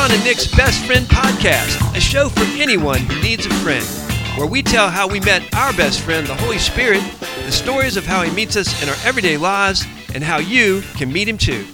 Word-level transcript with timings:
Ron 0.00 0.12
and 0.12 0.24
Nick's 0.24 0.46
Best 0.46 0.86
Friend 0.86 1.04
Podcast, 1.04 1.94
a 1.94 2.00
show 2.00 2.30
for 2.30 2.44
anyone 2.58 3.00
who 3.00 3.20
needs 3.20 3.44
a 3.44 3.50
friend, 3.56 3.84
where 4.38 4.46
we 4.46 4.62
tell 4.62 4.88
how 4.88 5.06
we 5.06 5.20
met 5.20 5.42
our 5.54 5.74
best 5.74 6.00
friend, 6.00 6.26
the 6.26 6.34
Holy 6.36 6.56
Spirit, 6.56 7.02
the 7.44 7.52
stories 7.52 7.98
of 7.98 8.06
how 8.06 8.22
he 8.22 8.30
meets 8.34 8.56
us 8.56 8.82
in 8.82 8.88
our 8.88 8.94
everyday 9.04 9.36
lives, 9.36 9.84
and 10.14 10.24
how 10.24 10.38
you 10.38 10.80
can 10.96 11.12
meet 11.12 11.28
him 11.28 11.36
too. 11.36 11.66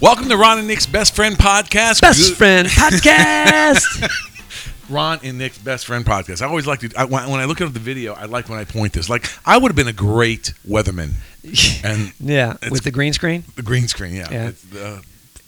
Welcome 0.00 0.28
to 0.28 0.36
Ron 0.36 0.60
and 0.60 0.68
Nick's 0.68 0.86
Best 0.86 1.16
Friend 1.16 1.34
Podcast. 1.34 2.00
Best 2.00 2.28
Good- 2.28 2.36
Friend 2.36 2.68
Podcast! 2.68 4.08
Ron 4.88 5.18
and 5.24 5.36
Nick's 5.36 5.58
Best 5.58 5.84
Friend 5.86 6.04
Podcast. 6.06 6.42
I 6.42 6.46
always 6.46 6.68
like 6.68 6.78
to, 6.78 6.90
I, 6.96 7.06
when 7.06 7.28
when 7.28 7.40
I 7.40 7.44
look 7.46 7.60
at 7.60 7.74
the 7.74 7.80
video, 7.80 8.14
I 8.14 8.26
like 8.26 8.48
when 8.48 8.60
I 8.60 8.66
point 8.66 8.92
this. 8.92 9.08
Like, 9.10 9.28
I 9.44 9.58
would 9.58 9.70
have 9.70 9.76
been 9.76 9.88
a 9.88 9.92
great 9.92 10.54
weatherman. 10.64 11.14
And 11.84 12.12
yeah, 12.20 12.56
with 12.70 12.84
the 12.84 12.92
green 12.92 13.12
screen. 13.14 13.42
the 13.56 13.62
green 13.62 13.88
screen, 13.88 14.14
yeah. 14.14 14.28
Yeah. 14.30 14.80
Uh, 14.80 15.00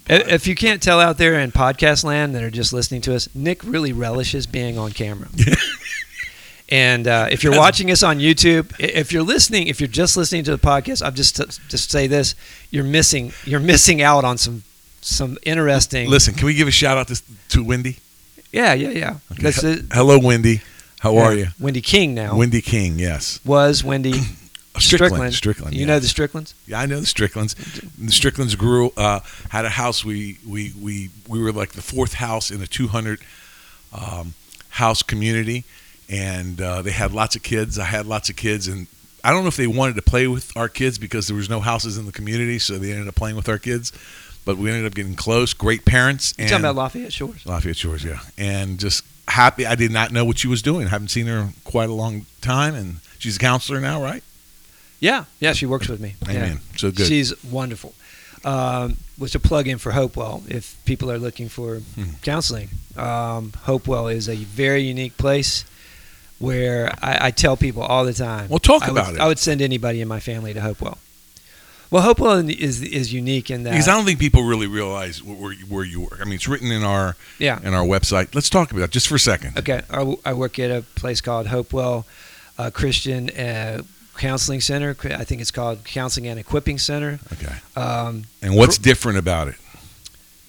Uh, 0.09 0.23
If 0.27 0.47
you 0.47 0.55
can't 0.55 0.83
tell 0.83 1.01
out 1.01 1.19
there 1.19 1.39
in 1.39 1.53
podcast 1.53 2.05
land 2.05 2.35
that 2.35 2.43
are 2.43 2.51
just 2.51 2.73
listening 2.73 3.01
to 3.03 3.15
us, 3.15 3.29
Nick 3.35 3.63
really 3.65 3.93
relishes 3.93 4.47
being 4.47 4.79
on 4.79 4.93
camera. 4.93 5.29
and 6.69 7.07
uh, 7.07 7.29
if 7.31 7.45
you're 7.45 7.57
watching 7.57 7.91
us 7.91 8.03
on 8.03 8.19
YouTube, 8.19 8.73
if 8.79 9.13
you're 9.13 9.23
listening, 9.23 9.67
if 9.67 9.81
you're 9.81 9.89
just 9.89 10.17
listening 10.17 10.45
to 10.45 10.53
the 10.57 10.59
podcast, 10.59 11.05
I'm 11.05 11.15
just 11.15 11.37
just 11.69 11.91
say 11.91 12.07
this: 12.07 12.35
you're 12.71 12.85
missing 12.85 13.33
you're 13.45 13.61
missing 13.61 14.03
out 14.03 14.25
on 14.25 14.39
some 14.39 14.63
some 15.01 15.39
interesting. 15.43 16.09
listen, 16.09 16.35
can 16.35 16.47
we 16.47 16.55
give 16.55 16.69
a 16.69 16.73
shout 16.73 16.97
out 16.97 17.09
to, 17.09 17.23
to 17.51 17.65
Wendy? 17.65 17.99
Yeah, 18.53 18.75
yeah, 18.75 18.91
yeah. 18.91 19.17
Okay. 19.33 19.83
Hello, 19.93 20.19
Wendy. 20.19 20.61
How 21.01 21.17
are 21.17 21.35
you? 21.35 21.47
Wendy 21.59 21.80
King 21.80 22.15
now 22.15 22.37
Wendy 22.37 22.61
King, 22.61 22.99
yes. 22.99 23.41
was 23.45 23.83
Wendy 23.83 24.13
Strickland. 24.80 25.34
Strickland. 25.34 25.75
You 25.75 25.80
yes. 25.80 25.89
know 25.89 25.99
the 25.99 26.09
Stricklands? 26.09 26.55
Yeah, 26.66 26.80
I 26.80 26.87
know 26.87 27.01
the 27.01 27.07
Stricklands. 27.07 27.55
The 27.55 28.13
Stricklands 28.13 28.55
grew 28.55 28.93
uh, 28.96 29.21
had 29.51 29.65
a 29.65 29.71
house. 29.71 30.05
We 30.05 30.38
we 30.49 30.73
we 30.80 31.10
we 31.29 31.43
were 31.43 31.52
like 31.52 31.73
the 31.73 31.82
fourth 31.82 32.15
house 32.15 32.51
in 32.51 32.63
a 32.63 32.66
200 32.66 33.21
um, 33.93 34.35
house 34.71 35.02
community, 35.02 35.65
and 36.09 36.60
uh, 36.60 36.82
they 36.82 36.93
had 36.93 37.13
lots 37.13 37.37
of 37.37 37.43
kids. 37.43 37.79
I 37.79 37.85
had 37.85 38.07
lots 38.07 38.30
of 38.30 38.37
kids, 38.37 38.68
and 38.68 38.87
I 39.23 39.30
don't 39.32 39.43
know 39.43 39.49
if 39.49 39.57
they 39.57 39.66
wanted 39.66 39.96
to 39.96 40.02
play 40.02 40.27
with 40.27 40.57
our 40.57 40.68
kids 40.68 40.99
because 40.99 41.27
there 41.27 41.37
was 41.37 41.51
no 41.51 41.60
houses 41.60 41.99
in 41.99 42.07
the 42.07 42.12
community, 42.12 42.59
so 42.59 42.79
they 42.79 42.93
ended 42.93 43.09
up 43.09 43.15
playing 43.15 43.37
with 43.37 43.49
our 43.49 43.59
kids. 43.59 43.93
But 44.45 44.57
we 44.57 44.71
ended 44.71 44.87
up 44.87 44.95
getting 44.95 45.15
close. 45.15 45.52
Great 45.52 45.85
parents. 45.85 46.35
You 46.38 46.45
and 46.45 46.51
talking 46.51 46.65
about 46.65 46.77
Lafayette 46.77 47.12
Shores? 47.12 47.45
Lafayette 47.45 47.77
Shores, 47.77 48.02
yeah, 48.02 48.21
and 48.38 48.79
just 48.79 49.05
happy. 49.29 49.66
I 49.66 49.74
did 49.74 49.90
not 49.90 50.12
know 50.12 50.24
what 50.24 50.38
she 50.38 50.49
was 50.49 50.62
doing. 50.62 50.87
I 50.87 50.90
haven't 50.90 51.09
seen 51.09 51.27
her 51.27 51.38
in 51.38 51.52
quite 51.65 51.88
a 51.88 51.95
long 51.95 52.27
time, 52.40 52.74
and 52.74 52.96
she's 53.18 53.37
a 53.37 53.38
counselor 53.38 53.80
now, 53.80 54.02
right? 54.02 54.23
Yeah, 55.01 55.24
yeah. 55.40 55.52
She 55.54 55.66
works 55.66 55.88
with 55.88 56.01
me. 56.01 56.15
Amen. 56.29 56.60
Yeah. 56.73 56.76
So 56.79 56.90
good. 56.90 57.06
She's 57.06 57.32
wonderful. 57.45 57.95
Um, 58.45 58.96
was 59.18 59.32
to 59.32 59.38
plug 59.40 59.66
in 59.68 59.79
for 59.79 59.93
Hopewell 59.93 60.43
if 60.48 60.76
people 60.84 61.10
are 61.10 61.18
looking 61.18 61.48
for 61.48 61.76
Hmm. 61.95 62.15
counseling. 62.23 62.68
Um, 62.96 63.52
Hopewell 63.65 64.09
is 64.09 64.28
a 64.28 64.37
very 64.37 64.82
unique 64.82 65.16
place 65.19 65.65
where 66.38 66.94
I, 67.03 67.26
I 67.26 67.31
tell 67.31 67.56
people 67.56 67.82
all 67.82 68.04
the 68.06 68.15
time. 68.15 68.48
Well, 68.48 68.59
talk 68.59 68.82
I 68.82 68.91
would- 68.91 68.98
about 69.00 69.15
it. 69.15 69.21
I 69.21 69.26
would 69.26 69.38
send 69.38 69.60
anybody 69.60 70.00
in 70.00 70.09
my 70.09 70.21
family 70.21 70.54
to 70.54 70.60
Hopewell. 70.60 70.98
Well, 71.91 72.03
Hopewell 72.03 72.48
is 72.48 72.82
is 72.82 73.12
unique 73.12 73.50
in 73.50 73.65
that. 73.65 73.71
Because 73.72 73.88
I 73.88 73.94
don't 73.97 74.04
think 74.04 74.21
people 74.21 74.44
really 74.44 74.69
realize 74.69 75.22
where 75.25 75.53
you, 75.53 75.66
where 75.66 75.84
you 75.84 76.00
work. 76.03 76.19
I 76.21 76.25
mean, 76.25 76.34
it's 76.34 76.47
written 76.47 76.71
in 76.71 76.84
our 76.84 77.16
yeah. 77.41 77.59
in 77.65 77.75
our 77.75 77.84
website. 77.84 78.32
Let's 78.32 78.48
talk 78.48 78.71
about 78.71 78.82
it 78.84 78.91
just 78.93 79.09
for 79.09 79.16
a 79.16 79.19
second. 79.19 79.59
Okay. 79.59 79.82
I 80.25 80.32
work 80.32 80.59
at 80.60 80.71
a 80.71 80.82
place 80.94 81.21
called 81.21 81.48
Hopewell 81.48 82.06
uh, 82.59 82.71
Christian 82.71 83.28
uh, 83.31 83.82
Counseling 84.19 84.61
Center. 84.61 84.97
I 85.05 85.25
think 85.25 85.41
it's 85.41 85.50
called 85.50 85.84
Counseling 85.84 86.27
and 86.27 86.39
Equipping 86.39 86.78
Center. 86.78 87.19
Okay. 87.33 87.55
Um, 87.77 88.25
And 88.43 88.55
what's 88.55 88.78
different 88.78 89.19
about 89.19 89.49
it? 89.49 89.55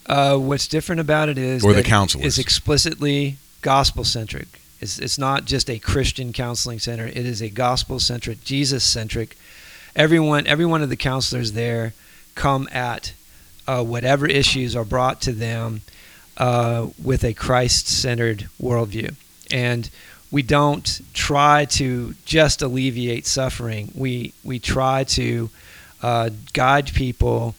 Uh, 0.05 0.37
what's 0.37 0.67
different 0.67 0.99
about 0.99 1.29
it 1.29 1.37
is 1.37 1.63
Or 1.63 1.73
the 1.73 1.83
counselors. 1.83 2.25
It's 2.25 2.37
explicitly 2.37 3.37
gospel 3.61 4.03
centric. 4.03 4.47
It's, 4.81 4.97
it's 4.99 5.17
not 5.17 5.45
just 5.45 5.69
a 5.69 5.79
Christian 5.79 6.33
counseling 6.33 6.79
center. 6.79 7.05
It 7.05 7.17
is 7.17 7.41
a 7.41 7.49
gospel 7.49 7.99
centric, 7.99 8.43
Jesus 8.43 8.83
centric. 8.83 9.37
Everyone, 9.95 10.47
every 10.47 10.65
one 10.65 10.81
of 10.81 10.89
the 10.89 10.95
counselors 10.95 11.51
there 11.51 11.93
come 12.35 12.67
at 12.71 13.13
uh, 13.67 13.83
whatever 13.83 14.25
issues 14.25 14.75
are 14.75 14.85
brought 14.85 15.21
to 15.21 15.31
them 15.31 15.81
uh, 16.37 16.87
with 17.01 17.23
a 17.23 17.33
Christ 17.33 17.87
centered 17.87 18.49
worldview. 18.59 19.15
And 19.51 19.89
we 20.31 20.41
don't 20.41 21.01
try 21.13 21.65
to 21.65 22.15
just 22.25 22.61
alleviate 22.61 23.27
suffering. 23.27 23.91
We 23.93 24.33
we 24.43 24.59
try 24.59 25.03
to 25.03 25.49
uh, 26.01 26.29
guide 26.53 26.93
people 26.93 27.55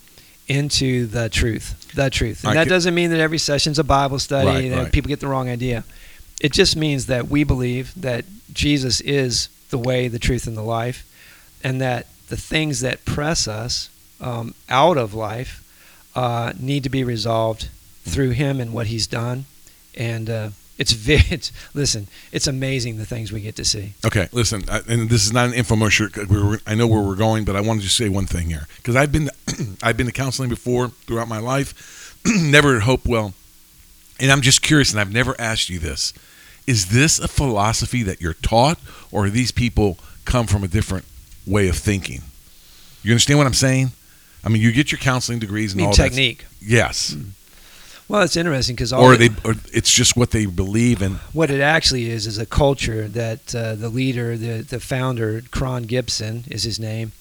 into 0.49 1.07
the 1.07 1.29
truth, 1.29 1.93
the 1.95 2.11
truth. 2.11 2.43
And 2.45 2.51
I 2.51 2.55
that 2.55 2.65
get- 2.65 2.71
doesn't 2.71 2.95
mean 2.95 3.11
that 3.11 3.21
every 3.21 3.39
session's 3.39 3.79
a 3.79 3.85
Bible 3.85 4.19
study. 4.19 4.49
Right, 4.49 4.69
that 4.71 4.83
right. 4.85 4.93
People 4.93 5.09
get 5.09 5.21
the 5.21 5.29
wrong 5.29 5.49
idea. 5.49 5.85
It 6.41 6.53
just 6.53 6.77
means 6.77 7.07
that 7.07 7.29
we 7.29 7.45
believe 7.45 7.93
that 8.01 8.25
Jesus 8.53 9.01
is 9.01 9.49
the 9.71 9.79
way, 9.79 10.09
the 10.09 10.19
truth, 10.19 10.47
and 10.47 10.57
the 10.57 10.63
life, 10.63 11.07
and 11.63 11.81
that 11.81 12.07
the 12.29 12.37
things 12.37 12.81
that 12.81 13.05
press 13.05 13.47
us 13.47 13.89
um, 14.21 14.55
out 14.69 14.97
of 14.97 15.15
life 15.15 15.63
uh, 16.15 16.53
need 16.59 16.83
to 16.83 16.91
be 16.91 17.05
resolved 17.05 17.69
through 18.03 18.31
Him 18.31 18.61
and 18.61 18.73
what 18.73 18.89
He's 18.89 19.07
done. 19.07 19.45
And 19.95 20.29
uh, 20.29 20.51
it's 20.83 20.93
very, 20.93 21.23
it's, 21.31 21.53
listen, 21.75 22.09
it's 22.33 22.47
amazing 22.47 22.99
the 22.99 23.07
things 23.07 23.31
we 23.33 23.41
get 23.41 23.57
to 23.57 23.65
see. 23.65 23.95
Okay, 24.05 24.29
listen, 24.33 24.63
I, 24.69 24.81
and 24.89 25.09
this 25.09 25.25
is 25.25 25.33
not 25.33 25.47
an 25.47 25.53
infomercial. 25.55 26.07
we 26.29 26.43
were- 26.43 26.61
I 26.67 26.75
know 26.75 26.87
where 26.87 27.01
we're 27.03 27.17
going, 27.29 27.45
but 27.45 27.55
I 27.57 27.61
wanted 27.61 27.83
to 27.85 27.89
say 27.89 28.09
one 28.09 28.27
thing 28.27 28.49
here 28.49 28.67
because 28.77 28.97
I've 28.97 29.13
been 29.13 29.31
I've 29.83 29.97
been 29.97 30.07
to 30.07 30.13
counseling 30.13 30.49
before 30.51 30.89
throughout 31.07 31.29
my 31.29 31.39
life, 31.39 31.69
never 32.27 32.77
at 32.77 32.83
Hopewell, 32.83 33.33
and 34.21 34.31
I'm 34.33 34.43
just 34.43 34.61
curious, 34.63 34.91
and 34.93 35.01
I've 35.01 35.13
never 35.13 35.35
asked 35.41 35.71
you 35.71 35.79
this: 35.79 36.13
Is 36.67 36.87
this 36.91 37.19
a 37.19 37.29
philosophy 37.29 38.03
that 38.03 38.21
you're 38.21 38.35
taught, 38.35 38.79
or 39.11 39.31
these 39.31 39.53
people 39.53 39.99
come 40.25 40.47
from 40.47 40.65
a 40.65 40.69
different 40.69 41.05
way 41.47 41.69
of 41.69 41.77
thinking? 41.77 42.23
You 43.03 43.13
understand 43.13 43.39
what 43.39 43.47
I'm 43.47 43.55
saying? 43.55 43.93
I 44.45 44.49
mean, 44.49 44.63
you 44.63 44.73
get 44.73 44.91
your 44.91 44.99
counseling 44.99 45.39
degrees 45.39 45.73
and 45.73 45.83
all 45.83 45.93
technique. 45.93 46.39
that. 46.49 46.67
Yes, 46.67 47.15
hmm. 47.15 47.31
Well, 48.13 48.21
it's 48.21 48.37
interesting 48.37 48.77
because 48.77 48.93
or 48.93 49.17
they, 49.17 49.31
or 49.43 49.55
it's 49.73 49.91
just 49.91 50.19
what 50.19 50.33
they 50.33 50.45
believe, 50.45 51.01
and 51.01 51.17
what 51.33 51.51
it 51.51 51.63
actually 51.63 52.11
is 52.11 52.27
is 52.27 52.37
a 52.37 52.45
culture 52.45 53.09
that 53.09 53.55
uh, 53.55 53.75
the 53.75 53.89
leader, 53.89 54.37
the 54.37 54.61
the 54.61 54.81
founder, 54.81 55.41
Cron 55.51 55.85
Gibson 55.85 56.45
is 56.51 56.63
his 56.63 56.79
name. 56.79 57.13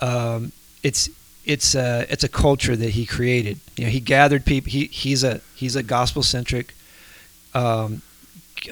Um, 0.00 0.50
it's 0.82 1.08
it's 1.44 1.76
a 1.76 2.04
it's 2.10 2.24
a 2.24 2.28
culture 2.28 2.74
that 2.74 2.90
he 2.90 3.06
created. 3.06 3.60
You 3.76 3.84
know, 3.84 3.90
he 3.90 4.00
gathered 4.00 4.44
people. 4.44 4.72
He 4.72 4.86
he's 4.86 5.22
a 5.22 5.40
he's 5.54 5.76
a 5.76 5.84
gospel 5.84 6.24
centric 6.24 6.74
um, 7.54 8.02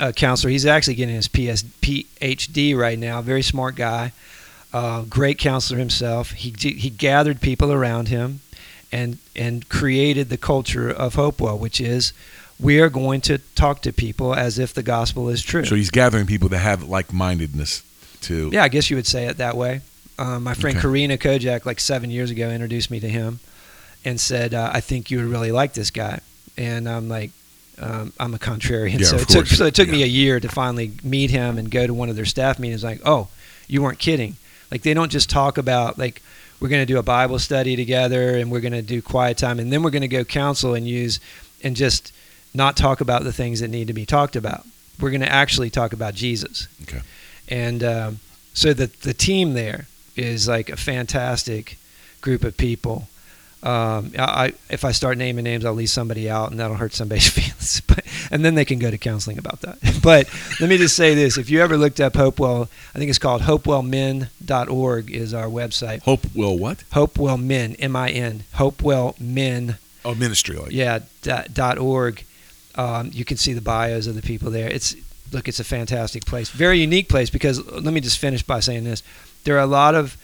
uh, 0.01 0.11
counselor. 0.11 0.51
He's 0.51 0.67
actually 0.67 0.97
getting 0.97 1.15
his 1.15 1.29
PS, 1.29 1.63
PhD 1.63 2.77
right 2.77 2.99
now. 2.99 3.23
Very 3.23 3.43
smart 3.43 3.77
guy, 3.77 4.11
uh, 4.73 5.03
great 5.03 5.39
counselor 5.39 5.79
himself. 5.79 6.33
He 6.33 6.53
he 6.59 6.91
gathered 6.91 7.41
people 7.41 7.73
around 7.73 8.09
him, 8.09 8.41
and 8.93 9.19
and 9.35 9.69
created 9.69 10.29
the 10.29 10.37
culture 10.37 10.89
of 10.91 11.15
Hopewell, 11.15 11.59
which 11.59 11.81
is 11.81 12.13
we 12.61 12.81
are 12.81 12.89
going 12.91 13.21
to 13.23 13.39
talk 13.57 13.81
to 13.83 13.93
people 13.93 14.35
as 14.35 14.59
if 14.59 14.73
the 14.75 14.83
gospel 14.83 15.29
is 15.29 15.43
true. 15.43 15.65
so 15.65 15.75
he's 15.75 15.91
gathering 15.91 16.27
people 16.27 16.49
that 16.51 16.59
have 16.59 16.85
like-mindedness 16.85 17.83
to. 18.21 18.51
yeah, 18.53 18.63
I 18.63 18.69
guess 18.69 18.89
you 18.91 18.97
would 18.97 19.07
say 19.07 19.27
it 19.27 19.39
that 19.39 19.57
way. 19.57 19.81
Um, 20.19 20.45
my 20.45 20.55
friend 20.55 20.77
Okay. 20.77 20.83
Karina 20.83 21.17
Kojak, 21.19 21.67
like 21.67 21.81
seven 21.81 22.11
years 22.11 22.31
ago, 22.31 22.51
introduced 22.51 22.91
me 22.91 23.01
to 23.01 23.09
him 23.09 23.41
and 24.05 24.21
said, 24.21 24.55
uh, 24.55 24.71
"I 24.73 24.81
think 24.81 25.11
you 25.11 25.19
would 25.19 25.27
really 25.27 25.51
like 25.53 25.73
this 25.73 25.91
guy." 25.91 26.21
And 26.57 26.87
I'm 26.89 27.09
like, 27.09 27.31
um, 27.79 28.13
I'm 28.21 28.35
a 28.35 28.39
contrarian, 28.39 29.01
Yeah, 29.01 29.07
so 29.07 29.17
it 29.17 29.29
took 29.29 29.47
so 29.47 29.65
it 29.67 29.75
took 29.75 29.89
me 29.89 30.03
a 30.03 30.07
year 30.07 30.39
to 30.39 30.49
finally 30.49 30.93
meet 31.03 31.31
him 31.31 31.57
and 31.59 31.71
go 31.71 31.87
to 31.87 31.95
one 31.95 32.11
of 32.11 32.17
their 32.17 32.27
staff 32.27 32.59
meetings. 32.59 32.85
Like, 32.85 33.01
oh, 33.05 33.29
you 33.67 33.83
weren't 33.83 33.99
kidding. 33.99 34.37
Like 34.71 34.83
they 34.83 34.95
don't 34.95 35.11
just 35.11 35.31
talk 35.31 35.59
about 35.59 35.99
like 35.99 36.23
we're 36.63 36.69
going 36.69 36.81
to 36.81 36.87
do 36.87 36.99
a 36.99 37.03
Bible 37.03 37.41
study 37.41 37.75
together 37.75 38.37
and 38.37 38.49
we're 38.49 38.61
going 38.61 38.73
to 38.73 38.83
do 38.83 39.03
quiet 39.03 39.37
time 39.37 39.59
and 39.59 39.73
then 39.73 39.83
we're 39.83 39.91
going 39.91 40.03
to 40.03 40.09
go 40.09 40.23
counsel 40.23 40.75
and 40.75 40.87
use 40.87 41.19
and 41.65 41.75
just 41.75 42.13
not 42.55 42.77
talk 42.77 43.01
about 43.01 43.25
the 43.25 43.33
things 43.33 43.59
that 43.59 43.67
need 43.67 43.89
to 43.89 43.93
be 43.93 44.07
talked 44.07 44.37
about. 44.37 44.65
We're 45.01 45.11
going 45.11 45.23
to 45.23 45.33
actually 45.33 45.71
talk 45.71 45.93
about 45.93 46.15
Jesus. 46.15 46.69
Okay. 46.83 47.01
And 47.49 47.83
um, 47.83 48.21
so 48.55 48.73
the 48.73 48.87
the 49.03 49.13
team 49.13 49.55
there 49.55 49.89
is 50.15 50.47
like 50.47 50.69
a 50.69 50.77
fantastic 50.77 51.79
group 52.21 52.45
of 52.45 52.57
people. 52.57 53.09
Um, 53.63 54.11
I, 54.19 54.55
if 54.71 54.85
I 54.85 54.91
start 54.91 55.19
naming 55.19 55.45
names, 55.45 55.65
I'll 55.65 55.73
leave 55.73 55.91
somebody 55.91 56.29
out, 56.29 56.51
and 56.51 56.59
that'll 56.59 56.77
hurt 56.77 56.95
somebody's 56.95 57.29
feelings. 57.37 57.81
But 57.87 58.05
and 58.31 58.45
then 58.45 58.55
they 58.57 58.65
can 58.65 58.79
go 58.81 58.91
to 58.91 58.99
counseling 58.99 59.39
about 59.39 59.61
that. 59.61 59.79
But 60.03 60.29
let 60.61 60.69
me 60.69 60.79
just 60.79 60.97
say 60.97 61.15
this: 61.15 61.39
if 61.39 61.49
you 61.49 61.61
ever 61.61 61.77
looked 61.77 62.01
up 62.01 62.17
Hopewell, 62.17 62.69
I 62.95 62.99
think 62.99 63.09
it's 63.09 63.21
called 63.21 63.43
hopewellmin.org 63.43 65.11
is 65.11 65.33
our 65.35 65.47
website. 65.47 66.03
Hope 66.03 66.27
will 66.35 66.59
what? 66.59 66.83
Hopewell 66.93 67.37
Men, 67.39 67.77
M-I-N, 67.79 68.45
Hopewell 68.55 69.15
Men 69.21 69.77
Oh, 70.05 70.15
ministry 70.17 70.57
like. 70.57 70.73
yeah 70.73 70.99
dot, 71.23 71.55
dot 71.55 71.79
org 71.79 72.25
um, 72.75 73.11
you 73.13 73.25
can 73.25 73.37
see 73.37 73.53
the 73.53 73.61
bios 73.61 74.09
of 74.09 74.17
the 74.17 74.23
people 74.23 74.51
there 74.51 74.69
it's 74.69 74.97
look 75.31 75.47
it's 75.47 75.61
a 75.61 75.65
fantastic 75.65 76.25
place 76.27 76.51
very 76.51 76.81
unique 76.81 77.09
place 77.09 77.31
because 77.31 77.65
let 77.71 77.95
me 77.95 78.01
just 78.01 78.19
finish 78.19 78.43
by 78.43 78.59
saying 78.59 78.83
this 78.83 79.05
there 79.45 79.55
are 79.55 79.61
a 79.63 79.67
lot 79.67 79.95
of 79.95 80.17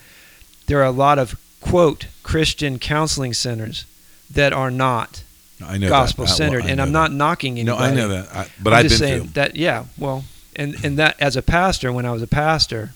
there 0.67 0.81
are 0.81 0.85
a 0.87 0.91
lot 0.91 1.21
of 1.21 1.39
quote 1.61 2.07
christian 2.23 2.79
counseling 2.79 3.33
centers 3.35 3.85
that 4.31 4.53
are 4.53 4.71
not 4.71 5.23
I 5.65 5.77
know 5.79 5.89
gospel 5.89 6.25
that. 6.25 6.31
I- 6.31 6.35
centered, 6.35 6.63
I 6.65 6.69
and 6.69 6.81
I'm 6.81 6.93
that. 6.93 7.11
not 7.11 7.13
knocking 7.13 7.59
anybody. 7.59 7.79
No. 7.79 7.85
I 7.85 7.95
know 7.95 8.09
that. 8.09 8.35
I, 8.35 8.47
but 8.63 8.73
I'm 8.73 8.79
I've 8.81 8.87
just 8.87 9.01
been 9.01 9.09
saying 9.09 9.31
that 9.35 9.57
yeah, 9.57 9.87
well, 9.99 10.25
and 10.55 10.77
and 10.85 10.97
that 10.99 11.21
as 11.21 11.35
a 11.35 11.43
pastor, 11.43 11.93
when 11.93 12.07
I 12.07 12.13
was 12.13 12.23
a 12.23 12.29
pastor, 12.29 12.91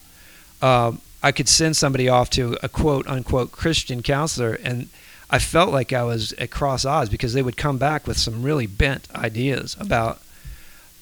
um, 0.60 1.00
I 1.24 1.32
could 1.32 1.48
send 1.48 1.76
somebody 1.76 2.08
off 2.08 2.30
to 2.30 2.56
a 2.62 2.68
quote 2.68 3.08
unquote 3.08 3.50
Christian 3.50 4.00
counselor, 4.00 4.52
and 4.62 4.88
I 5.28 5.40
felt 5.40 5.72
like 5.72 5.92
I 5.92 6.04
was 6.04 6.34
at 6.34 6.52
cross 6.52 6.84
odds 6.84 7.10
because 7.10 7.32
they 7.34 7.42
would 7.42 7.56
come 7.56 7.78
back 7.78 8.06
with 8.06 8.16
some 8.16 8.44
really 8.44 8.68
bent 8.68 9.08
ideas 9.12 9.76
about 9.80 10.20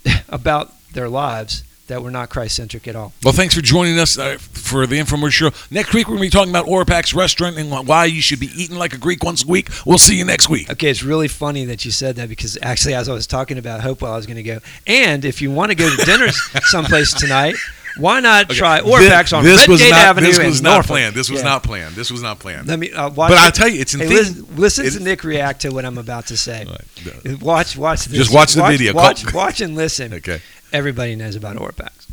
about 0.31 0.73
their 0.93 1.11
lives 1.11 1.63
that 1.91 2.03
were 2.03 2.11
not 2.11 2.31
Christ 2.31 2.57
centric 2.57 2.89
at 2.89 2.97
all. 2.97 3.13
Well, 3.23 3.35
thanks 3.35 3.55
for 3.55 3.61
joining 3.61 3.99
us 3.99 4.19
uh, 4.19 4.39
for 4.41 4.87
the 4.87 4.97
infomercial. 4.99 5.53
Next 5.71 5.93
week, 5.93 6.09
we're 6.09 6.17
going 6.17 6.31
to 6.31 6.37
be 6.37 6.39
talking 6.39 6.51
about 6.51 6.67
Orpax 6.67 7.15
restaurant 7.15 7.59
and 7.59 7.71
why 7.87 8.07
you 8.07 8.23
should 8.23 8.41
be 8.41 8.51
eating 8.57 8.77
like 8.77 8.95
a 8.95 8.99
Greek 8.99 9.23
once 9.23 9.45
a 9.45 9.47
week. 9.47 9.69
We'll 9.85 9.99
see 9.99 10.17
you 10.17 10.25
next 10.25 10.49
week. 10.49 10.71
Okay, 10.71 10.89
it's 10.89 11.03
really 11.03 11.29
funny 11.29 11.65
that 11.67 11.85
you 11.85 11.91
said 11.91 12.17
that 12.17 12.29
because 12.29 12.57
actually, 12.63 12.95
as 12.95 13.09
I 13.09 13.13
was 13.13 13.27
talking 13.27 13.59
about 13.59 13.81
Hopewell, 13.83 14.13
I 14.13 14.17
was 14.17 14.27
going 14.27 14.37
to 14.37 14.43
go. 14.43 14.61
And 14.87 15.25
if 15.25 15.43
you 15.43 15.51
want 15.51 15.71
to 15.71 15.75
go 15.77 15.95
to 15.95 16.05
dinner 16.05 16.29
someplace 16.63 17.13
tonight, 17.13 17.57
why 17.99 18.21
not 18.21 18.49
try 18.51 18.81
Orpax 18.81 19.37
on 19.37 19.43
this 19.45 19.67
was 19.67 19.81
Redgate 19.81 19.91
not, 19.91 20.07
Avenue 20.07 20.27
This 20.29 20.39
was 20.39 20.63
not 20.63 20.71
Norfolk? 20.75 20.89
planned. 20.91 21.15
This 21.15 21.29
was 21.29 21.41
Yeah. 21.41 21.49
not 21.49 21.63
planned. 21.65 21.95
This 21.97 22.11
was 22.11 22.23
not 22.23 22.39
planned. 22.39 22.69
Let 22.69 22.79
me 22.79 22.93
uh, 22.93 23.11
watch. 23.11 23.31
But. 23.31 23.39
I'll 23.39 23.51
tell 23.51 23.69
you, 23.69 23.81
it's 23.81 23.95
in 23.95 24.01
Hey, 24.01 24.09
listen, 24.09 24.47
listen 24.57 24.91
to 24.91 25.01
Nick 25.01 25.25
react 25.25 25.63
to 25.63 25.71
what 25.71 25.85
I'm 25.85 25.99
about 25.99 26.29
to 26.29 26.37
say. 26.37 26.67
Right. 26.67 27.43
Watch, 27.43 27.77
watch 27.77 28.05
this. 28.05 28.17
Just 28.19 28.35
watch 28.35 28.55
the 28.55 28.63
video. 28.63 28.95
Watch, 28.95 29.35
watch 29.35 29.61
and 29.61 29.75
listen. 29.75 30.15
Okay. 30.15 30.41
Everybody 30.73 31.17
knows 31.17 31.37
about 31.37 31.57
Orpax. 31.57 32.07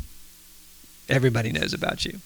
Everybody 1.08 1.52
knows 1.52 1.72
about 1.72 2.04
you. 2.04 2.18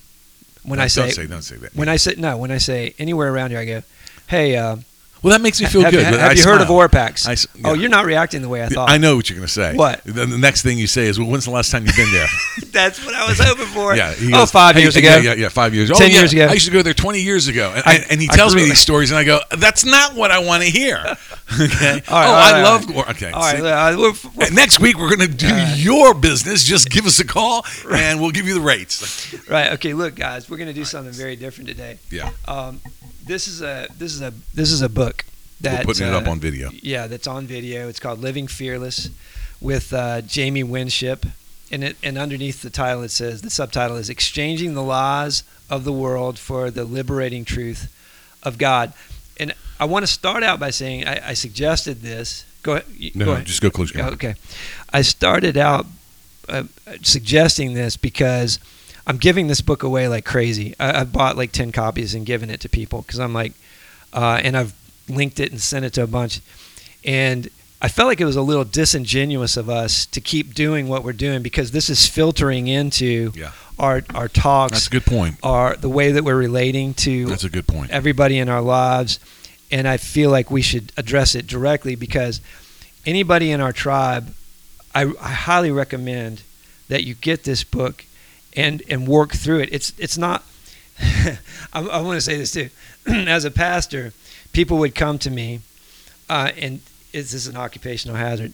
When 0.65 0.79
No, 0.79 0.85
I 0.85 0.89
say, 0.89 1.03
don't 1.03 1.11
say, 1.13 1.27
don't 1.27 1.43
say 1.43 1.57
that. 1.57 1.75
when 1.75 1.89
I 1.89 1.97
say 1.97 2.15
no, 2.17 2.37
when 2.37 2.51
I 2.51 2.59
say 2.59 2.95
anywhere 2.99 3.33
around 3.33 3.51
here, 3.51 3.59
I 3.59 3.65
go, 3.65 3.83
"Hey, 4.29 4.57
uh, 4.57 4.77
well, 5.23 5.31
that 5.33 5.41
makes 5.41 5.61
me 5.61 5.67
feel 5.67 5.83
have, 5.83 5.93
good. 5.93 6.05
have, 6.05 6.15
I 6.31 6.33
you 6.35 6.43
heard 6.45 6.61
of 6.61 6.67
smile. 6.67 6.89
Orpax? 6.89 7.29
I 7.29 7.33
s- 7.33 7.47
Oh, 7.65 7.75
you're 7.75 7.89
not 7.91 8.05
reacting 8.07 8.43
the 8.43 8.49
way 8.49 8.63
I 8.65 8.69
thought. 8.69 8.91
I 8.91 8.99
know 8.99 9.15
what 9.17 9.31
you're 9.31 9.37
going 9.37 9.47
to 9.47 9.53
say. 9.53 9.75
What? 9.77 10.03
Then 10.05 10.31
the 10.31 10.39
next 10.39 10.63
thing 10.63 10.79
you 10.79 10.87
say 10.87 11.07
is, 11.07 11.19
"Well, 11.19 11.29
when's 11.29 11.45
the 11.45 11.51
last 11.53 11.71
time 11.71 11.87
you've 11.87 11.95
been 11.97 12.11
there?" 12.13 12.27
That's 12.73 13.05
what 13.05 13.15
I 13.15 13.27
was 13.29 13.39
hoping 13.39 13.67
for. 13.67 13.95
yeah. 13.97 14.15
oh, 14.19 14.31
goes, 14.31 14.51
five 14.51 14.75
"Hey, 14.75 14.83
years 14.83 14.97
ago. 14.97 15.17
Yeah, 15.19 15.35
yeah, 15.35 15.49
five 15.49 15.75
years. 15.75 15.91
10 15.91 15.97
oh, 16.01 16.05
yeah, 16.07 16.19
years 16.19 16.33
ago. 16.33 16.47
I 16.47 16.53
used 16.55 16.67
to 16.67 16.73
go 16.73 16.83
there 16.83 16.95
20 16.95 17.21
years 17.21 17.47
ago, 17.49 17.73
and, 17.75 17.83
I- 17.87 18.05
and, 18.11 18.21
he 18.21 18.27
tells 18.29 18.55
me 18.55 18.65
these 18.65 18.81
stories, 18.81 19.11
and 19.11 19.19
I 19.19 19.25
go, 19.25 19.39
"That's 19.57 19.85
not 19.85 20.15
what 20.15 20.31
I 20.31 20.41
want 20.41 20.63
to 20.65 20.71
hear." 20.71 20.97
okay. 21.61 21.91
All 21.93 21.97
right, 21.97 22.03
oh, 22.09 22.15
all 22.15 22.35
I 22.35 22.53
right, 22.53 22.63
love. 22.63 22.91
Or, 22.97 23.11
okay. 23.11 23.31
All 23.31 23.41
right, 23.43 23.61
uh, 23.63 23.97
we're, 23.99 24.13
we're- 24.37 24.55
next 24.55 24.81
week 24.81 24.99
we're 24.99 25.15
going 25.15 25.29
to 25.31 25.37
do 25.37 25.49
Uh, 25.49 25.75
your 25.77 26.15
business. 26.15 26.65
Just 26.65 26.91
give 26.91 27.07
us 27.07 27.21
a 27.21 27.25
call, 27.27 27.65
and 27.91 28.21
we'll 28.21 28.31
give 28.33 28.47
you 28.47 28.55
the 28.55 28.61
rates. 28.61 29.35
right. 29.49 29.73
Okay, 29.73 29.95
look, 29.95 30.15
guys, 30.17 30.49
we're 30.51 30.57
gonna 30.57 30.73
do 30.73 30.85
something 30.85 31.13
very 31.13 31.37
different 31.37 31.69
today. 31.69 31.99
Yeah. 32.11 32.31
Um, 32.49 32.81
this 33.25 33.49
is 33.49 33.63
a 33.63 33.87
this 33.99 34.13
is 34.15 34.23
a 34.23 34.33
this 34.55 34.73
is 34.73 34.83
a 34.83 34.89
book 34.89 35.25
that 35.61 35.81
We're 35.81 35.95
putting 35.95 36.09
it 36.09 36.15
up 36.15 36.27
uh, 36.27 36.31
on 36.31 36.41
video. 36.41 36.71
Yeah, 36.73 37.07
that's 37.07 37.27
on 37.27 37.47
video. 37.47 37.89
It's 37.89 38.01
called 38.01 38.21
Living 38.21 38.47
Fearless 38.47 39.11
with 39.61 39.93
uh, 39.93 40.21
Jamie 40.23 40.65
Winship. 40.65 41.27
And, 41.71 41.85
it, 41.85 41.97
and 42.03 42.19
underneath 42.19 42.61
the 42.61 42.69
title, 42.69 43.03
it 43.03 43.11
says 43.11 43.41
the 43.41 43.49
subtitle 43.49 43.97
is 43.97 44.11
Exchanging 44.11 44.75
the 44.75 44.83
Laws 44.83 45.43
of 45.71 45.85
the 45.85 45.93
World 45.93 46.39
for 46.39 46.71
the 46.71 46.85
Liberating 46.85 47.47
Truth 47.47 47.91
of 48.43 48.59
God. 48.59 48.93
And 49.39 49.55
I 49.81 49.87
want 49.87 50.03
to 50.03 50.07
start 50.07 50.43
out 50.43 50.61
by 50.61 50.71
saying 50.71 51.07
I, 51.07 51.31
I 51.31 51.35
suggested 51.35 52.03
this. 52.03 52.45
Go 52.63 52.73
ahead. 52.73 53.17
No, 53.17 53.25
go 53.25 53.33
ahead. 53.33 53.47
just 53.47 53.63
go 53.63 53.71
close 53.71 53.95
your 53.95 54.05
Okay. 54.05 54.35
I 54.93 55.03
started 55.03 55.57
out 55.57 55.87
uh, 56.49 56.65
suggesting 57.03 57.73
this 57.73 57.97
because 57.97 58.59
I'm 59.07 59.17
giving 59.17 59.47
this 59.49 59.61
book 59.61 59.83
away 59.83 60.09
like 60.09 60.25
crazy. 60.25 60.75
I, 60.79 61.01
I 61.01 61.05
bought 61.05 61.37
like 61.37 61.53
10 61.53 61.73
copies 61.73 62.15
and 62.15 62.25
given 62.27 62.51
it 62.51 62.61
to 62.61 62.69
people 62.69 63.03
because 63.03 63.19
I'm 63.21 63.33
like, 63.35 63.53
uh, 64.13 64.41
and 64.43 64.57
I've 64.57 64.75
linked 65.09 65.41
it 65.41 65.51
and 65.51 65.61
sent 65.61 65.85
it 65.85 65.93
to 65.95 66.03
a 66.03 66.07
bunch. 66.07 66.41
And 67.05 67.49
I 67.81 67.89
felt 67.89 68.07
like 68.07 68.21
it 68.21 68.25
was 68.25 68.37
a 68.37 68.43
little 68.43 68.65
disingenuous 68.65 69.57
of 69.57 69.69
us 69.69 70.07
to 70.07 70.21
keep 70.21 70.55
doing 70.55 70.87
what 70.87 71.03
we're 71.03 71.13
doing 71.13 71.43
because 71.43 71.73
this 71.73 71.91
is 71.91 72.07
filtering 72.07 72.69
into 72.69 73.33
Yeah. 73.35 73.51
our, 73.79 74.03
our 74.15 74.29
talks, 74.29 74.73
That's 74.73 74.87
a 74.87 74.91
good 74.91 75.05
point. 75.07 75.37
our, 75.43 75.75
the 75.75 75.89
way 75.89 76.13
that 76.13 76.23
we're 76.23 76.37
relating 76.37 76.95
to 76.95 77.27
That's 77.27 77.43
a 77.43 77.51
good 77.51 77.67
point. 77.67 77.91
everybody 77.91 78.39
in 78.39 78.49
our 78.49 78.63
lives. 78.63 79.19
And 79.73 79.89
I 79.89 79.97
feel 79.97 80.31
like 80.31 80.49
we 80.51 80.63
should 80.63 80.93
address 80.97 81.35
it 81.35 81.49
directly 81.49 81.97
because 81.97 82.41
anybody 83.05 83.51
in 83.51 83.61
our 83.61 83.73
tribe, 83.73 84.33
I, 84.95 85.07
I 85.21 85.31
highly 85.33 85.73
recommend 85.73 86.43
that 86.89 87.03
you 87.05 87.15
get 87.15 87.43
this 87.45 87.65
book 87.65 88.05
and, 88.57 88.83
and 88.89 89.07
work 89.09 89.33
through 89.33 89.61
it. 89.61 89.69
It's, 89.73 89.93
it's 89.99 90.19
not, 90.19 90.45
I, 91.01 91.39
I 91.73 92.01
want 92.01 92.17
to 92.17 92.21
say 92.21 92.37
this 92.37 92.53
too. 92.53 92.71
As 93.07 93.45
a 93.45 93.51
pastor, 93.51 94.13
people 94.53 94.79
would 94.79 94.95
come 94.95 95.19
to 95.21 95.31
me, 95.31 95.61
uh, 96.29 96.51
and 96.57 96.81
is 97.13 97.33
this 97.33 97.47
an 97.47 97.57
occupational 97.57 98.17
hazard? 98.17 98.53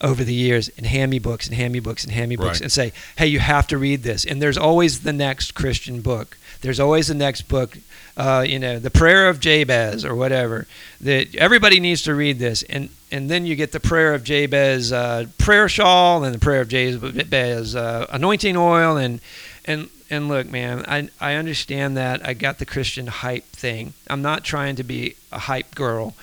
Over 0.00 0.24
the 0.24 0.34
years, 0.34 0.68
and 0.76 0.84
hand 0.84 1.12
me 1.12 1.20
books 1.20 1.46
and 1.46 1.54
hand 1.54 1.72
me 1.72 1.78
books 1.78 2.02
and 2.02 2.12
hand 2.12 2.28
me 2.28 2.34
books, 2.34 2.54
Right. 2.56 2.62
and 2.62 2.72
say, 2.72 2.92
"Hey, 3.16 3.28
you 3.28 3.38
have 3.38 3.68
to 3.68 3.78
read 3.78 4.02
this." 4.02 4.24
And 4.24 4.42
there's 4.42 4.58
always 4.58 5.02
the 5.02 5.12
next 5.12 5.54
Christian 5.54 6.00
book. 6.00 6.36
There's 6.60 6.80
always 6.80 7.06
the 7.06 7.14
next 7.14 7.42
book, 7.42 7.78
uh, 8.16 8.44
you 8.46 8.58
know, 8.58 8.78
the 8.78 8.90
Prayer 8.90 9.28
of 9.28 9.40
Jabez 9.40 10.04
or 10.04 10.14
whatever. 10.14 10.66
That 11.00 11.34
everybody 11.34 11.80
needs 11.80 12.02
to 12.02 12.14
read 12.14 12.38
this, 12.38 12.62
and 12.64 12.90
and 13.10 13.30
then 13.30 13.46
you 13.46 13.56
get 13.56 13.72
the 13.72 13.80
Prayer 13.80 14.14
of 14.14 14.24
Jabez 14.24 14.92
uh, 14.92 15.26
prayer 15.38 15.68
shawl 15.68 16.24
and 16.24 16.34
the 16.34 16.38
Prayer 16.38 16.60
of 16.60 16.68
Jabez 16.68 17.74
uh, 17.74 18.06
anointing 18.10 18.56
oil, 18.56 18.96
and 18.96 19.20
and 19.64 19.88
and 20.10 20.28
look, 20.28 20.50
man, 20.50 20.84
I 20.86 21.08
I 21.20 21.34
understand 21.34 21.96
that. 21.96 22.26
I 22.26 22.34
got 22.34 22.58
the 22.58 22.66
Christian 22.66 23.06
hype 23.06 23.46
thing. 23.46 23.94
I'm 24.08 24.22
not 24.22 24.44
trying 24.44 24.76
to 24.76 24.84
be 24.84 25.16
a 25.30 25.38
hype 25.38 25.74
girl, 25.74 26.14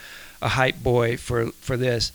a 0.41 0.49
hype 0.49 0.81
boy 0.81 1.17
for 1.17 1.47
for 1.53 1.75
this. 1.75 2.11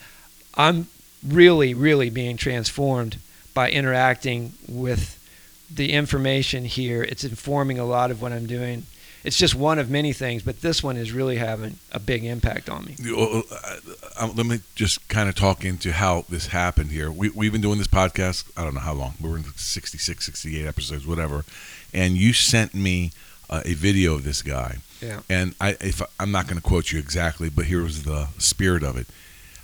I'm 0.56 0.86
really, 1.26 1.74
really 1.74 2.10
being 2.10 2.36
transformed 2.36 3.18
by 3.54 3.70
interacting 3.70 4.52
with 4.68 5.20
the 5.72 5.92
information 5.92 6.64
here. 6.64 7.02
It's 7.02 7.24
informing 7.24 7.78
a 7.78 7.84
lot 7.84 8.10
of 8.10 8.20
what 8.20 8.32
I'm 8.32 8.46
doing. 8.46 8.84
It's 9.24 9.38
just 9.38 9.54
one 9.54 9.78
of 9.78 9.88
many 9.88 10.12
things, 10.12 10.42
but 10.42 10.60
this 10.60 10.82
one 10.82 10.98
is 10.98 11.10
really 11.10 11.36
having 11.36 11.78
a 11.92 11.98
big 11.98 12.24
impact 12.24 12.68
on 12.68 12.84
me. 12.84 12.96
Uh, 13.10 13.40
uh, 14.20 14.30
let 14.34 14.44
me 14.44 14.60
just 14.74 15.08
kind 15.08 15.30
of 15.30 15.34
talk 15.34 15.64
into 15.64 15.92
how 15.92 16.26
this 16.28 16.48
happened 16.48 16.90
here. 16.90 17.10
We, 17.10 17.30
we've 17.30 17.50
been 17.50 17.62
doing 17.62 17.78
this 17.78 17.86
podcast, 17.86 18.44
I 18.54 18.64
don't 18.64 18.74
know 18.74 18.80
how 18.80 18.92
long. 18.92 19.14
We're 19.18 19.38
in 19.38 19.44
66, 19.44 20.26
68 20.26 20.66
episodes, 20.66 21.06
whatever. 21.06 21.46
And 21.94 22.18
you 22.18 22.34
sent 22.34 22.74
me 22.74 23.12
uh, 23.48 23.62
a 23.64 23.72
video 23.72 24.14
of 24.14 24.24
this 24.24 24.42
guy. 24.42 24.76
Yeah. 25.00 25.20
And 25.30 25.54
I, 25.58 25.70
if 25.80 26.02
I'm 26.20 26.30
not 26.30 26.46
going 26.46 26.56
to 26.56 26.62
quote 26.62 26.92
you 26.92 26.98
exactly, 26.98 27.48
but 27.48 27.64
here 27.64 27.82
was 27.82 28.04
the 28.04 28.28
spirit 28.36 28.82
of 28.82 28.98
it. 28.98 29.06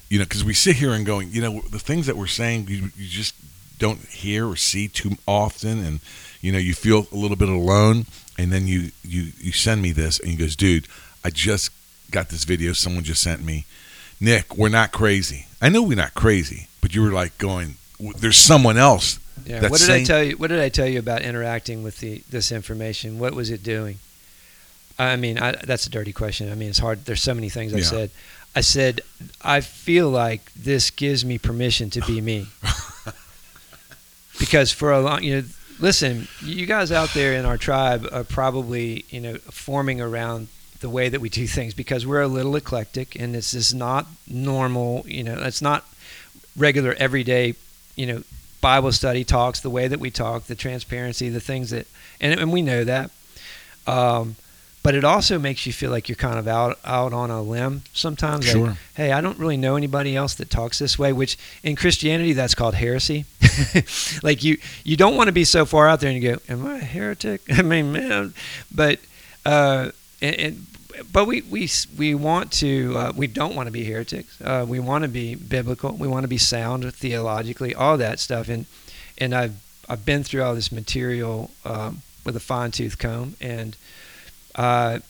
You 0.08 0.18
know, 0.18 0.24
because 0.24 0.42
we 0.42 0.54
sit 0.54 0.76
here 0.76 0.92
and 0.92 1.04
going, 1.04 1.30
you 1.32 1.42
know, 1.42 1.60
the 1.70 1.78
things 1.78 2.06
that 2.06 2.16
we're 2.16 2.26
saying, 2.26 2.66
you, 2.68 2.90
you 2.96 3.08
just 3.08 3.34
don't 3.80 4.06
hear 4.08 4.46
or 4.48 4.54
see 4.54 4.86
too 4.86 5.16
often, 5.26 5.84
and 5.84 5.98
you 6.40 6.52
know, 6.52 6.58
you 6.58 6.74
feel 6.74 7.08
a 7.10 7.16
little 7.16 7.36
bit 7.36 7.48
alone. 7.48 8.06
And 8.38 8.52
then 8.52 8.66
you 8.68 8.92
you 9.02 9.32
you 9.40 9.50
send 9.52 9.82
me 9.82 9.90
this, 9.92 10.20
and 10.20 10.28
he 10.30 10.36
goes, 10.36 10.54
dude, 10.54 10.86
I 11.24 11.30
just 11.30 11.70
got 12.12 12.28
this 12.28 12.44
video 12.44 12.72
someone 12.72 13.02
just 13.04 13.22
sent 13.22 13.44
me. 13.44 13.64
Nick, 14.20 14.56
we're 14.56 14.68
not 14.68 14.92
crazy. 14.92 15.46
I 15.60 15.68
know 15.68 15.82
we're 15.82 15.96
not 15.96 16.14
crazy, 16.14 16.68
but 16.80 16.94
you 16.94 17.02
were 17.02 17.10
like 17.12 17.36
going, 17.38 17.74
there's 18.18 18.36
someone 18.38 18.78
else. 18.78 19.18
Yeah. 19.44 19.68
What 19.68 19.80
did 19.80 19.90
I 19.90 20.04
tell 20.04 20.22
you? 20.22 20.36
What 20.38 20.48
did 20.48 20.60
I 20.60 20.68
tell 20.70 20.86
you 20.86 20.98
about 20.98 21.22
interacting 21.22 21.82
with 21.82 21.98
the 22.00 22.22
this 22.30 22.52
information? 22.52 23.18
What 23.18 23.34
was 23.34 23.50
it 23.50 23.62
doing? 23.62 23.98
I 24.98 25.16
mean, 25.16 25.38
I, 25.38 25.52
that's 25.52 25.86
a 25.86 25.90
dirty 25.90 26.12
question. 26.12 26.50
I 26.52 26.54
mean, 26.54 26.68
it's 26.70 26.78
hard. 26.78 27.04
There's 27.06 27.22
so 27.22 27.34
many 27.34 27.48
things 27.48 27.72
I 27.74 27.78
Yeah. 27.78 27.84
said. 27.84 28.10
I 28.54 28.60
said 28.62 29.00
I 29.42 29.60
feel 29.60 30.08
like 30.10 30.52
this 30.54 30.90
gives 30.90 31.24
me 31.24 31.38
permission 31.38 31.88
to 31.90 32.00
be 32.02 32.20
me. 32.20 32.48
because 34.40 34.72
for 34.72 34.90
a 34.90 35.00
long, 35.00 35.22
you 35.22 35.36
know, 35.36 35.48
listen, 35.78 36.26
you 36.42 36.66
guys 36.66 36.90
out 36.90 37.10
there 37.10 37.34
in 37.34 37.44
our 37.44 37.56
tribe 37.56 38.08
are 38.10 38.24
probably, 38.24 39.04
you 39.10 39.20
know, 39.20 39.36
forming 39.36 40.00
around 40.00 40.48
the 40.80 40.88
way 40.88 41.08
that 41.08 41.20
we 41.20 41.28
do 41.28 41.46
things 41.46 41.74
because 41.74 42.06
we're 42.06 42.22
a 42.22 42.28
little 42.28 42.56
eclectic 42.56 43.14
and 43.14 43.34
this 43.34 43.54
is 43.54 43.72
not 43.72 44.06
normal, 44.26 45.04
you 45.06 45.22
know, 45.22 45.34
it's 45.34 45.62
not 45.62 45.84
regular 46.56 46.94
everyday, 46.94 47.54
you 47.94 48.06
know, 48.06 48.22
Bible 48.60 48.92
study 48.92 49.24
talks, 49.24 49.60
the 49.60 49.70
way 49.70 49.88
that 49.88 50.00
we 50.00 50.10
talk, 50.10 50.44
the 50.44 50.54
transparency, 50.54 51.28
the 51.28 51.40
things 51.40 51.70
that, 51.70 51.86
and, 52.20 52.38
and 52.38 52.52
we 52.52 52.62
know 52.62 52.82
that. 52.84 53.10
Um, 53.86 54.36
but 54.82 54.94
it 54.94 55.04
also 55.04 55.38
makes 55.38 55.66
you 55.66 55.72
feel 55.72 55.90
like 55.90 56.08
you're 56.08 56.16
kind 56.16 56.38
of 56.38 56.48
out 56.48 56.78
out 56.84 57.12
on 57.12 57.30
a 57.30 57.42
limb 57.42 57.82
sometimes. 57.92 58.46
like, 58.46 58.54
Sure. 58.56 58.76
hey, 58.94 59.12
I 59.12 59.20
don't 59.20 59.38
really 59.38 59.56
know 59.56 59.76
anybody 59.76 60.16
else 60.16 60.34
that 60.34 60.48
talks 60.50 60.78
this 60.78 60.98
way. 60.98 61.12
Which 61.12 61.36
in 61.62 61.76
Christianity, 61.76 62.32
that's 62.32 62.54
called 62.54 62.74
heresy. 62.74 63.24
like 64.22 64.42
you 64.42 64.58
you 64.84 64.96
don't 64.96 65.16
want 65.16 65.28
to 65.28 65.32
be 65.32 65.44
so 65.44 65.66
far 65.66 65.88
out 65.88 66.00
there 66.00 66.10
and 66.10 66.22
you 66.22 66.32
go, 66.32 66.38
"Am 66.48 66.66
I 66.66 66.78
a 66.78 66.84
heretic?" 66.84 67.42
I 67.50 67.62
mean, 67.62 67.92
man, 67.92 68.34
but 68.74 69.00
uh, 69.44 69.90
and, 70.22 70.34
and 70.36 70.66
but 71.12 71.26
we 71.26 71.42
we 71.42 71.68
we 71.98 72.14
want 72.14 72.52
to 72.52 72.94
uh, 72.96 73.12
we 73.16 73.26
don't 73.26 73.54
want 73.54 73.66
to 73.66 73.72
be 73.72 73.84
heretics. 73.84 74.40
Uh, 74.40 74.64
we 74.68 74.80
want 74.80 75.02
to 75.02 75.08
be 75.08 75.34
biblical. 75.34 75.92
We 75.92 76.08
want 76.08 76.24
to 76.24 76.28
be 76.28 76.38
sound 76.38 76.92
theologically, 76.94 77.74
all 77.74 77.96
that 77.98 78.18
stuff. 78.18 78.48
And 78.48 78.66
and 79.18 79.34
I've 79.34 79.54
I've 79.88 80.04
been 80.04 80.22
through 80.24 80.42
all 80.42 80.54
this 80.54 80.70
material 80.72 81.50
um, 81.64 82.02
with 82.24 82.36
a 82.36 82.40
fine 82.40 82.70
tooth 82.70 82.98
comb, 82.98 83.36
and 83.40 83.76
uh, 84.54 85.00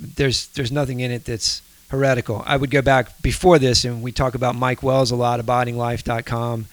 there's 0.00 0.48
there's 0.48 0.72
nothing 0.72 1.00
in 1.00 1.10
it 1.10 1.24
that's 1.24 1.62
heretical. 1.88 2.42
I 2.46 2.56
would 2.56 2.70
go 2.70 2.82
back 2.82 3.20
before 3.22 3.58
this, 3.58 3.84
and 3.84 4.02
we 4.02 4.12
talk 4.12 4.34
about 4.34 4.54
Mike 4.54 4.82
Wells 4.82 5.10
a 5.10 5.16
lot, 5.16 5.40
abidinglife.com. 5.40 6.66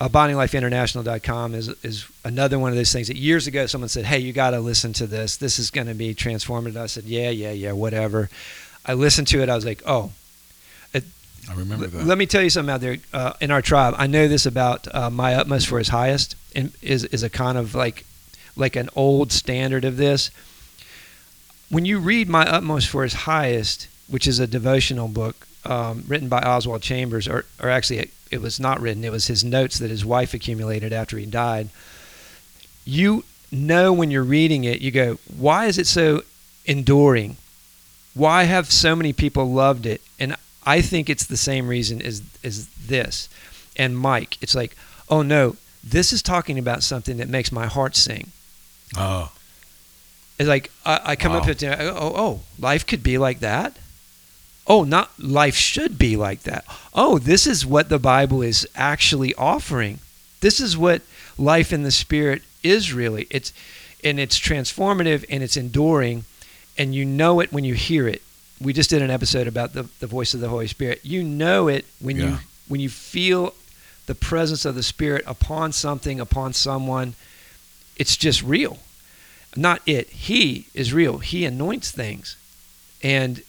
Abidinglifeinternational.com 0.00 1.54
is 1.54 1.68
is 1.82 2.06
another 2.24 2.58
one 2.58 2.70
of 2.70 2.76
those 2.76 2.92
things 2.92 3.08
that 3.08 3.16
years 3.16 3.46
ago 3.46 3.66
someone 3.66 3.88
said, 3.88 4.04
"Hey, 4.04 4.18
you 4.18 4.32
got 4.32 4.50
to 4.50 4.60
listen 4.60 4.92
to 4.94 5.06
this. 5.06 5.36
This 5.36 5.58
is 5.58 5.70
going 5.70 5.86
to 5.86 5.94
be 5.94 6.14
transformative." 6.14 6.76
I 6.76 6.86
said, 6.86 7.04
"Yeah, 7.04 7.30
yeah, 7.30 7.52
yeah, 7.52 7.72
whatever." 7.72 8.28
I 8.86 8.94
listened 8.94 9.28
to 9.28 9.42
it. 9.42 9.48
I 9.48 9.54
was 9.54 9.64
like, 9.64 9.82
"Oh." 9.86 10.12
I 11.48 11.54
remember 11.54 11.86
that. 11.86 12.06
Let 12.06 12.18
me 12.18 12.26
tell 12.26 12.42
you 12.42 12.50
something 12.50 12.72
out 12.72 12.80
there 12.80 12.96
uh, 13.12 13.34
in 13.40 13.50
our 13.50 13.62
tribe. 13.62 13.94
I 13.98 14.06
know 14.06 14.28
this 14.28 14.46
about 14.46 14.92
uh, 14.94 15.10
my 15.10 15.34
utmost 15.34 15.66
for 15.66 15.78
his 15.78 15.88
highest, 15.88 16.36
and 16.54 16.72
is 16.80 17.04
is 17.04 17.22
a 17.22 17.30
kind 17.30 17.58
of 17.58 17.74
like 17.74 18.06
like 18.56 18.76
an 18.76 18.88
old 18.96 19.32
standard 19.32 19.84
of 19.84 19.96
this. 19.96 20.30
When 21.74 21.84
you 21.84 21.98
read 21.98 22.28
my 22.28 22.46
utmost 22.46 22.88
for 22.88 23.02
his 23.02 23.14
highest, 23.14 23.88
which 24.06 24.28
is 24.28 24.38
a 24.38 24.46
devotional 24.46 25.08
book 25.08 25.48
um, 25.64 26.04
written 26.06 26.28
by 26.28 26.38
Oswald 26.38 26.82
Chambers, 26.82 27.26
or 27.26 27.46
or 27.60 27.68
actually 27.68 27.98
it, 27.98 28.10
it 28.30 28.40
was 28.40 28.60
not 28.60 28.80
written. 28.80 29.02
It 29.02 29.10
was 29.10 29.26
his 29.26 29.42
notes 29.42 29.80
that 29.80 29.90
his 29.90 30.04
wife 30.04 30.34
accumulated 30.34 30.92
after 30.92 31.18
he 31.18 31.26
died. 31.26 31.70
You 32.84 33.24
know 33.50 33.92
when 33.92 34.12
you're 34.12 34.22
reading 34.22 34.62
it, 34.62 34.82
you 34.82 34.92
go, 34.92 35.18
why 35.36 35.66
is 35.66 35.76
it 35.76 35.88
so 35.88 36.22
enduring? 36.64 37.38
Why 38.14 38.44
have 38.44 38.70
so 38.70 38.94
many 38.94 39.12
people 39.12 39.52
loved 39.52 39.84
it? 39.84 40.00
And 40.20 40.36
I 40.64 40.80
think 40.80 41.10
it's 41.10 41.26
the 41.26 41.36
same 41.36 41.66
reason 41.66 42.00
as 42.00 42.22
as 42.44 42.68
this. 42.68 43.28
And 43.74 43.98
Mike, 43.98 44.40
it's 44.40 44.54
like, 44.54 44.76
oh 45.08 45.22
no, 45.22 45.56
this 45.82 46.12
is 46.12 46.22
talking 46.22 46.56
about 46.56 46.84
something 46.84 47.16
that 47.16 47.28
makes 47.28 47.50
my 47.50 47.66
heart 47.66 47.96
sing. 47.96 48.30
Oh, 48.96 49.32
It's 50.38 50.48
like 50.48 50.70
I, 50.84 51.00
I 51.04 51.16
come 51.16 51.32
up 51.32 51.42
Wow. 51.42 51.48
with 51.48 51.62
it, 51.62 51.78
oh, 51.80 51.96
oh, 51.96 52.12
oh, 52.16 52.40
life 52.58 52.86
could 52.86 53.02
be 53.02 53.18
like 53.18 53.40
that. 53.40 53.76
Oh, 54.66 54.82
not 54.82 55.10
life 55.18 55.54
should 55.56 55.98
be 55.98 56.16
like 56.16 56.42
that. 56.42 56.64
Oh, 56.94 57.18
this 57.18 57.46
is 57.46 57.66
what 57.66 57.88
the 57.88 57.98
Bible 57.98 58.40
is 58.42 58.66
actually 58.74 59.34
offering. 59.34 59.98
This 60.40 60.58
is 60.58 60.76
what 60.76 61.02
life 61.38 61.72
in 61.72 61.82
the 61.82 61.90
Spirit 61.90 62.42
is 62.62 62.92
really. 62.92 63.26
It's 63.30 63.52
and 64.02 64.18
it's 64.18 64.38
transformative 64.38 65.24
and 65.30 65.42
it's 65.42 65.56
enduring, 65.56 66.24
and 66.76 66.94
you 66.94 67.04
know 67.04 67.40
it 67.40 67.52
when 67.52 67.64
you 67.64 67.74
hear 67.74 68.08
it. 68.08 68.22
We 68.60 68.72
just 68.72 68.90
did 68.90 69.02
an 69.02 69.10
episode 69.10 69.46
about 69.46 69.72
the, 69.74 69.84
the 70.00 70.06
voice 70.06 70.32
of 70.34 70.40
the 70.40 70.48
Holy 70.48 70.66
Spirit. 70.66 71.00
You 71.04 71.22
know 71.22 71.68
it 71.68 71.84
when 72.00 72.16
you 72.16 72.38
when 72.68 72.80
you 72.80 72.88
feel 72.88 73.54
the 74.06 74.14
presence 74.14 74.64
of 74.64 74.74
the 74.74 74.82
Spirit 74.82 75.22
upon 75.26 75.72
something, 75.72 76.20
upon 76.20 76.52
someone. 76.54 77.14
It's 77.96 78.16
just 78.16 78.42
real 78.42 78.78
not 79.56 79.80
it. 79.86 80.08
He 80.10 80.66
is 80.74 80.92
real. 80.92 81.18
He 81.18 81.44
anoints 81.44 81.90
things, 81.90 82.36
and 83.02 83.42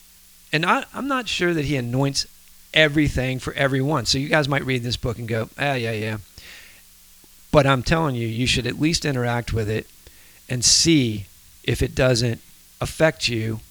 and 0.51 0.65
I, 0.65 0.85
I'm 0.93 1.07
not 1.07 1.27
sure 1.27 1.53
that 1.53 1.65
he 1.65 1.75
anoints 1.75 2.27
everything 2.73 3.39
for 3.39 3.53
everyone. 3.53 4.05
So 4.05 4.17
you 4.17 4.29
guys 4.29 4.47
might 4.47 4.65
read 4.65 4.83
this 4.83 4.97
book 4.97 5.17
and 5.17 5.27
go, 5.27 5.49
ah, 5.57 5.73
yeah, 5.73 5.91
yeah. 5.91 6.17
But 7.51 7.65
I'm 7.65 7.83
telling 7.83 8.15
you, 8.15 8.27
you 8.27 8.45
should 8.45 8.67
at 8.67 8.79
least 8.79 9.05
interact 9.05 9.53
with 9.53 9.69
it 9.69 9.87
and 10.49 10.63
see 10.63 11.25
if 11.63 11.81
it 11.81 11.95
doesn't 11.95 12.41
affect 12.81 13.27
you 13.27 13.61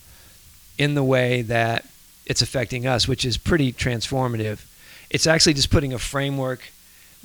in 0.79 0.95
the 0.95 1.05
way 1.05 1.43
that 1.43 1.85
it's 2.27 2.43
affecting 2.43 2.87
us, 2.87 3.07
which 3.07 3.25
is 3.25 3.37
pretty 3.37 3.73
transformative. 3.73 4.65
It's 5.11 5.27
actually 5.27 5.55
just 5.55 5.71
putting 5.71 5.93
a 5.93 5.99
framework 5.99 6.73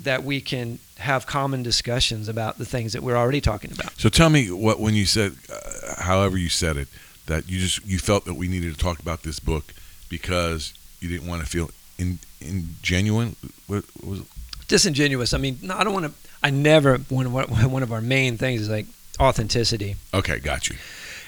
that 0.03 0.23
we 0.23 0.41
can 0.41 0.79
have 0.97 1.25
common 1.25 1.63
discussions 1.63 2.27
about 2.29 2.57
the 2.57 2.65
things 2.65 2.93
that 2.93 3.01
we're 3.03 3.15
already 3.17 3.41
talking 3.41 3.71
about. 3.71 3.91
so 3.99 4.09
tell 4.09 4.29
me 4.29 4.49
what 4.51 4.79
when 4.79 4.93
you 4.93 5.05
said, 5.05 5.33
uh, 5.51 6.01
however 6.03 6.37
you 6.37 6.49
said 6.49 6.77
it, 6.77 6.87
that 7.27 7.49
you 7.49 7.59
just 7.59 7.85
you 7.85 7.99
felt 7.99 8.25
that 8.25 8.33
we 8.35 8.47
needed 8.47 8.73
to 8.73 8.79
talk 8.79 8.99
about 8.99 9.23
this 9.23 9.39
book 9.39 9.73
because 10.09 10.73
you 10.99 11.07
didn't 11.09 11.27
want 11.27 11.41
to 11.41 11.47
feel 11.47 11.69
in 11.97 12.19
in 12.41 12.69
genuine. 12.81 13.35
What, 13.67 13.83
what 14.01 14.09
was 14.09 14.19
it? 14.21 14.25
disingenuous. 14.67 15.33
I 15.33 15.37
mean, 15.39 15.57
no, 15.61 15.75
I 15.75 15.83
don't 15.83 15.93
want 15.93 16.05
to. 16.05 16.11
I 16.43 16.49
never. 16.51 16.97
One 16.97 17.25
of 17.25 17.35
our- 17.35 17.45
one 17.69 17.83
of 17.83 17.91
our 17.91 18.01
main 18.01 18.37
things 18.37 18.61
is 18.61 18.69
like 18.69 18.85
authenticity, 19.19 19.95
Okay, 20.13 20.39
got 20.39 20.69
you. 20.69 20.75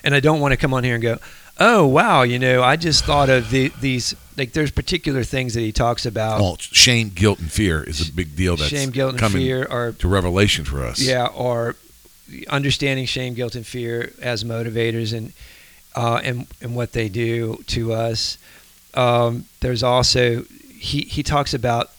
and 0.03 0.15
I 0.15 0.19
don't 0.21 0.39
want 0.39 0.53
to 0.53 0.57
come 0.57 0.73
on 0.73 0.83
here 0.83 0.95
and 0.95 1.03
go, 1.03 1.17
"Oh, 1.59 1.85
wow, 1.87 2.21
you 2.23 2.39
know, 2.39 2.63
I 2.63 2.75
just 2.77 3.03
thought 3.05 3.29
of 3.29 3.49
the, 3.49 3.71
these." 3.81 4.15
Like, 4.37 4.53
there's 4.53 4.71
particular 4.71 5.23
things 5.23 5.53
that 5.53 5.61
he 5.61 5.71
talks 5.71 6.05
about. 6.05 6.39
Well, 6.39 6.57
shame, 6.59 7.09
guilt, 7.13 7.39
and 7.39 7.51
fear 7.51 7.83
is 7.83 8.09
a 8.09 8.13
big 8.13 8.35
deal. 8.35 8.55
That's 8.55 8.69
shame, 8.69 8.91
guilt, 8.91 9.21
and 9.21 9.31
fear, 9.31 9.67
or 9.69 9.91
to 9.93 10.07
revelation 10.07 10.65
for 10.65 10.83
us. 10.83 11.01
yeah, 11.01 11.27
or 11.27 11.75
understanding 12.49 13.05
shame, 13.05 13.33
guilt, 13.33 13.55
and 13.55 13.65
fear 13.65 14.13
as 14.21 14.43
motivators, 14.43 15.15
and 15.15 15.33
uh, 15.95 16.21
and 16.23 16.47
and 16.61 16.75
what 16.75 16.93
they 16.93 17.09
do 17.09 17.61
to 17.67 17.93
us. 17.93 18.37
Um, 18.93 19.45
there's 19.59 19.83
also 19.83 20.43
he 20.77 21.01
he 21.01 21.23
talks 21.23 21.53
about 21.53 21.91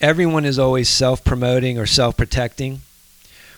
everyone 0.00 0.44
is 0.44 0.58
always 0.58 0.88
self-promoting 0.88 1.78
or 1.78 1.86
self-protecting, 1.86 2.80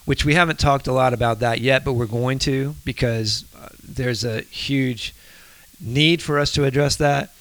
which 0.05 0.25
we 0.25 0.35
haven't 0.35 0.59
talked 0.59 0.87
a 0.87 0.93
lot 0.93 1.13
about 1.13 1.41
that 1.41 1.61
yet, 1.61 1.85
but 1.85 1.93
we're 1.95 2.07
going 2.07 2.39
to 2.41 2.75
because 2.85 3.45
uh, 3.61 3.69
there's 3.83 4.25
a 4.25 4.41
huge 4.43 5.15
need 5.81 6.23
for 6.23 6.39
us 6.39 6.53
to 6.53 6.65
address 6.65 6.97
that. 6.97 7.33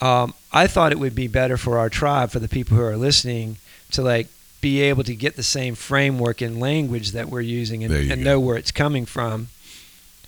Um, 0.00 0.34
I 0.52 0.66
thought 0.66 0.92
it 0.92 0.98
would 0.98 1.14
be 1.14 1.26
better 1.26 1.56
for 1.56 1.78
our 1.78 1.88
tribe, 1.90 2.30
for 2.30 2.38
the 2.38 2.48
people 2.48 2.76
who 2.76 2.82
are 2.82 2.96
listening, 2.96 3.56
to 3.92 4.02
like 4.02 4.28
be 4.60 4.80
able 4.82 5.04
to 5.04 5.14
get 5.14 5.36
the 5.36 5.42
same 5.42 5.74
framework 5.74 6.40
and 6.40 6.58
language 6.60 7.12
that 7.12 7.28
we're 7.28 7.40
using 7.40 7.84
and, 7.84 7.92
and 7.94 8.22
know 8.24 8.38
where 8.40 8.56
it's 8.56 8.70
coming 8.72 9.06
from. 9.06 9.48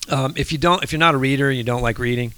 Um, 0.08 0.34
if 0.36 0.50
you 0.52 0.58
don't, 0.58 0.82
if 0.82 0.92
you're 0.92 0.98
not 0.98 1.14
a 1.14 1.18
reader, 1.18 1.48
and 1.48 1.56
you 1.56 1.64
don't 1.64 1.82
like 1.82 1.98
reading. 1.98 2.32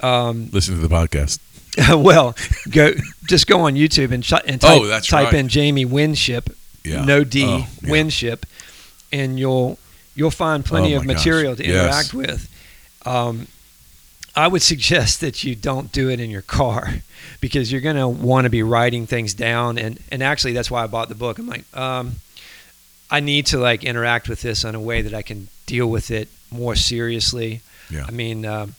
Um, 0.00 0.48
Listen 0.52 0.74
to 0.74 0.86
the 0.86 0.92
podcast. 0.94 1.38
well, 2.04 2.36
go 2.70 2.92
just 3.28 3.46
go 3.46 3.60
on 3.62 3.74
YouTube 3.74 4.12
and, 4.12 4.22
ch- 4.22 4.32
and 4.46 4.60
type, 4.60 4.80
Oh, 4.80 4.86
that's 4.86 5.06
type 5.08 5.26
right. 5.26 5.34
in 5.34 5.48
Jamie 5.48 5.84
Winship, 5.84 6.50
Yeah. 6.84 7.04
no 7.04 7.24
D, 7.24 7.44
Oh, 7.44 7.66
yeah. 7.82 7.90
Winship, 7.90 8.46
and 9.12 9.38
you'll 9.38 9.78
you'll 10.14 10.30
find 10.30 10.64
plenty 10.64 10.94
Oh, 10.94 10.98
of 10.98 11.04
my 11.06 11.14
gosh. 11.14 11.24
material 11.24 11.56
to 11.56 11.64
Yes. 11.66 11.72
interact 11.74 12.14
with. 12.14 12.48
Um, 13.06 13.46
I 14.36 14.48
would 14.48 14.62
suggest 14.62 15.20
that 15.20 15.44
you 15.44 15.54
don't 15.54 15.92
do 15.92 16.10
it 16.10 16.18
in 16.20 16.28
your 16.30 16.42
car 16.42 16.94
because 17.40 17.70
you're 17.70 17.80
going 17.80 17.96
to 17.96 18.08
want 18.08 18.44
to 18.44 18.50
be 18.50 18.62
writing 18.62 19.06
things 19.06 19.34
down, 19.34 19.78
and 19.78 19.98
and 20.10 20.22
actually 20.22 20.52
that's 20.52 20.70
why 20.70 20.82
I 20.82 20.86
bought 20.86 21.08
the 21.08 21.14
book. 21.14 21.38
I'm 21.38 21.46
like, 21.46 21.64
um, 21.76 22.14
I 23.10 23.20
need 23.20 23.46
to 23.46 23.58
like 23.58 23.84
interact 23.84 24.28
with 24.28 24.42
this 24.42 24.64
in 24.64 24.74
a 24.74 24.80
way 24.80 25.02
that 25.02 25.14
I 25.14 25.22
can 25.22 25.48
deal 25.66 25.88
with 25.88 26.10
it 26.10 26.28
more 26.50 26.74
seriously. 26.74 27.60
Yeah. 27.90 28.04
I 28.08 28.10
mean, 28.10 28.44
um, 28.44 28.74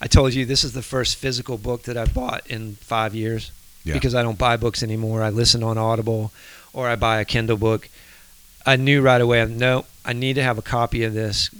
I 0.00 0.06
told 0.06 0.32
you 0.34 0.44
this 0.46 0.64
is 0.64 0.72
the 0.72 0.82
first 0.82 1.16
physical 1.16 1.58
book 1.58 1.82
that 1.84 1.96
I've 1.96 2.14
bought 2.14 2.46
in 2.46 2.76
five 2.76 3.14
years 3.14 3.50
Yeah. 3.84 3.94
because 3.94 4.14
I 4.14 4.22
don't 4.22 4.38
buy 4.38 4.56
books 4.56 4.82
anymore. 4.82 5.22
I 5.22 5.30
listen 5.30 5.62
on 5.62 5.76
Audible 5.78 6.32
or 6.72 6.88
I 6.88 6.96
buy 6.96 7.20
a 7.20 7.24
Kindle 7.24 7.56
book. 7.56 7.88
I 8.66 8.76
knew 8.76 9.02
right 9.02 9.20
away, 9.20 9.44
no, 9.46 9.84
I 10.04 10.12
need 10.12 10.34
to 10.34 10.42
have 10.42 10.56
a 10.58 10.62
copy 10.62 11.04
of 11.04 11.14
this 11.14 11.50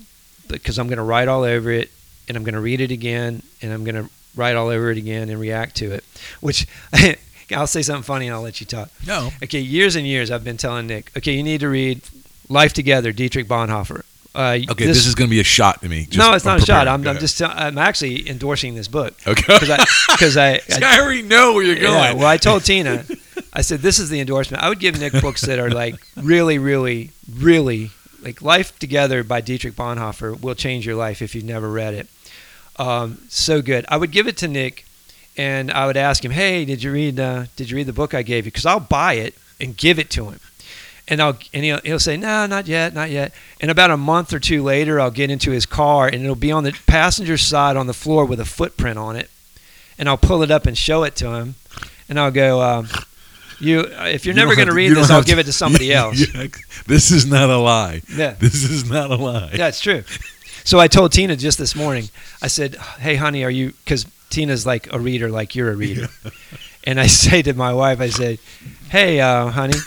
because 0.48 0.78
I'm 0.78 0.86
going 0.88 0.98
to 0.98 1.04
write 1.04 1.28
all 1.28 1.42
over 1.42 1.70
it 1.70 1.90
and 2.28 2.36
I'm 2.36 2.44
going 2.44 2.54
to 2.54 2.60
read 2.60 2.80
it 2.80 2.90
again 2.90 3.42
and 3.62 3.72
I'm 3.72 3.84
going 3.84 3.94
to 3.96 4.10
write 4.36 4.56
all 4.56 4.68
over 4.68 4.90
it 4.90 4.98
again 4.98 5.28
and 5.28 5.38
react 5.40 5.76
to 5.76 5.92
it. 5.92 6.04
Which 6.40 6.66
I'll 7.52 7.66
say 7.66 7.82
something 7.82 8.02
funny 8.02 8.26
and 8.26 8.34
I'll 8.34 8.42
let 8.42 8.60
you 8.60 8.66
talk. 8.66 8.90
No. 9.06 9.30
Okay, 9.42 9.60
years 9.60 9.96
and 9.96 10.06
years 10.06 10.30
I've 10.30 10.44
been 10.44 10.56
telling 10.56 10.86
Nick, 10.86 11.10
okay, 11.16 11.32
you 11.32 11.42
need 11.42 11.60
to 11.60 11.68
read 11.68 12.02
Life 12.48 12.72
Together, 12.72 13.12
Dietrich 13.12 13.46
Bonhoeffer. 13.46 14.02
Uh, 14.34 14.58
Okay, 14.68 14.86
this, 14.86 15.06
is 15.06 15.14
going 15.14 15.28
to 15.28 15.30
be 15.30 15.38
a 15.40 15.44
shot 15.44 15.80
to 15.82 15.88
me. 15.88 16.06
Just- 16.06 16.18
no, 16.18 16.32
it's 16.34 16.44
not 16.44 16.60
a 16.60 16.66
shot. 16.66 16.88
I'm, 16.88 17.06
I'm 17.06 17.18
just 17.18 17.40
I'm 17.40 17.78
actually 17.78 18.28
endorsing 18.28 18.74
this 18.74 18.88
book 18.88 19.14
okay. 19.26 19.58
because 19.58 20.36
I 20.36 20.54
I, 20.54 20.60
I 20.82 20.96
I 20.96 21.00
already 21.00 21.22
know 21.22 21.52
where 21.52 21.62
you're 21.62 21.76
going. 21.76 21.94
yeah, 21.94 22.14
well, 22.14 22.26
I 22.26 22.36
told 22.36 22.64
Tina, 22.64 23.04
I 23.52 23.60
said, 23.62 23.78
this 23.80 24.00
is 24.00 24.10
the 24.10 24.18
endorsement. 24.18 24.60
I 24.62 24.68
would 24.68 24.80
give 24.80 24.98
Nick 24.98 25.12
books 25.20 25.42
that 25.42 25.60
are 25.60 25.70
like 25.70 26.04
really, 26.16 26.58
really, 26.58 27.12
really 27.32 27.92
like 28.22 28.42
Life 28.42 28.76
Together 28.80 29.22
by 29.22 29.40
Dietrich 29.40 29.74
Bonhoeffer 29.74 30.40
will 30.40 30.56
change 30.56 30.84
your 30.84 30.96
life 30.96 31.22
if 31.22 31.34
you've 31.36 31.44
never 31.44 31.70
read 31.70 31.94
it. 31.94 32.08
Um, 32.78 33.18
so 33.28 33.62
good. 33.62 33.84
I 33.88 33.96
would 33.96 34.10
give 34.10 34.26
it 34.26 34.36
to 34.38 34.48
Nick, 34.48 34.84
and 35.36 35.70
I 35.70 35.86
would 35.86 35.96
ask 35.96 36.24
him, 36.24 36.32
"Hey, 36.32 36.64
did 36.64 36.82
you 36.82 36.92
read? 36.92 37.20
Uh, 37.20 37.44
did 37.56 37.70
you 37.70 37.76
read 37.76 37.86
the 37.86 37.92
book 37.92 38.14
I 38.14 38.22
gave 38.22 38.46
you? 38.46 38.50
Because 38.50 38.66
I'll 38.66 38.80
buy 38.80 39.14
it 39.14 39.34
and 39.60 39.76
give 39.76 39.98
it 39.98 40.10
to 40.10 40.30
him." 40.30 40.40
And 41.06 41.20
I'll 41.20 41.38
and 41.52 41.64
he'll, 41.64 41.80
he'll 41.84 41.98
say, 41.98 42.16
"No, 42.16 42.46
not 42.46 42.66
yet, 42.66 42.94
not 42.94 43.10
yet." 43.10 43.32
And 43.60 43.70
about 43.70 43.90
a 43.90 43.96
month 43.96 44.32
or 44.32 44.40
two 44.40 44.62
later, 44.62 45.00
I'll 45.00 45.10
get 45.10 45.30
into 45.30 45.50
his 45.50 45.66
car, 45.66 46.06
and 46.08 46.22
it'll 46.22 46.34
be 46.34 46.50
on 46.50 46.64
the 46.64 46.72
passenger 46.86 47.36
side 47.36 47.76
on 47.76 47.86
the 47.86 47.94
floor 47.94 48.24
with 48.24 48.40
a 48.40 48.44
footprint 48.44 48.98
on 48.98 49.14
it, 49.14 49.30
and 49.98 50.08
I'll 50.08 50.16
pull 50.16 50.42
it 50.42 50.50
up 50.50 50.66
and 50.66 50.76
show 50.76 51.04
it 51.04 51.14
to 51.16 51.34
him, 51.34 51.56
and 52.08 52.18
I'll 52.18 52.30
go, 52.30 52.62
um, 52.62 52.88
"You, 53.60 53.80
if 53.80 54.24
you're 54.24 54.34
You 54.34 54.40
never 54.40 54.56
going 54.56 54.68
to 54.68 54.74
read 54.74 54.92
this, 54.96 55.10
I'll 55.10 55.18
have 55.18 55.26
give 55.26 55.38
it 55.38 55.44
to 55.44 55.52
somebody 55.52 55.92
else." 56.00 56.18
This 56.86 57.10
is 57.10 57.26
not 57.26 57.50
a 57.50 57.58
lie. 57.58 58.00
Yeah. 58.10 58.34
This 58.38 58.64
is 58.64 58.88
not 58.90 59.10
a 59.10 59.16
lie. 59.16 59.50
Yeah, 59.54 59.68
it's 59.68 59.80
true. 59.80 60.04
So 60.64 60.80
I 60.80 60.88
told 60.88 61.12
Tina 61.12 61.36
just 61.36 61.58
this 61.58 61.76
morning. 61.76 62.08
I 62.42 62.48
said, 62.48 62.76
"Hey, 62.98 63.16
honey, 63.16 63.44
are 63.44 63.50
you?" 63.50 63.72
Because 63.84 64.06
Tina's 64.30 64.66
like 64.66 64.92
a 64.92 64.98
reader, 64.98 65.28
like 65.28 65.54
you're 65.54 65.70
a 65.70 65.76
reader. 65.76 66.08
and 66.84 66.98
I 66.98 67.06
say 67.22 67.42
to 67.42 67.54
my 67.54 67.72
wife, 67.72 68.00
I 68.00 68.08
said, 68.08 68.38
"Hey, 68.90 69.20
uh, 69.20 69.48
honey, 69.50 69.78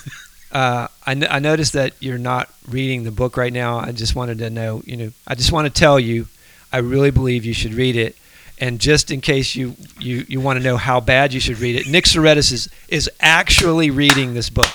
uh, 0.52 0.88
I, 1.06 1.12
n- 1.12 1.28
I 1.30 1.40
noticed 1.40 1.74
that 1.74 1.94
you're 2.00 2.18
not 2.18 2.50
reading 2.68 3.04
the 3.04 3.12
book 3.12 3.38
right 3.38 3.52
now. 3.54 3.80
I 3.80 3.92
just 3.92 4.16
wanted 4.16 4.38
to 4.40 4.50
know, 4.50 4.82
you 4.86 4.98
know, 4.98 5.12
I 5.28 5.36
just 5.36 5.52
want 5.52 5.66
to 5.66 5.74
tell 5.80 6.00
you, 6.00 6.28
I 6.72 6.78
really 6.80 7.12
believe 7.12 7.44
you 7.46 7.54
should 7.54 7.74
read 7.74 7.96
it, 7.96 8.16
And 8.60 8.80
just 8.80 9.12
in 9.12 9.22
case 9.22 9.56
you, 9.56 9.76
you, 10.00 10.26
you 10.28 10.42
want 10.42 10.58
to 10.60 10.64
know 10.64 10.78
how 10.78 11.00
bad 11.00 11.34
you 11.34 11.40
should 11.40 11.60
read 11.60 11.76
it, 11.76 11.88
Nick 11.88 12.06
Soretis 12.06 12.52
is, 12.52 12.70
is 12.88 13.10
actually 13.20 13.90
reading 13.92 14.34
this 14.34 14.50
book. 14.50 14.74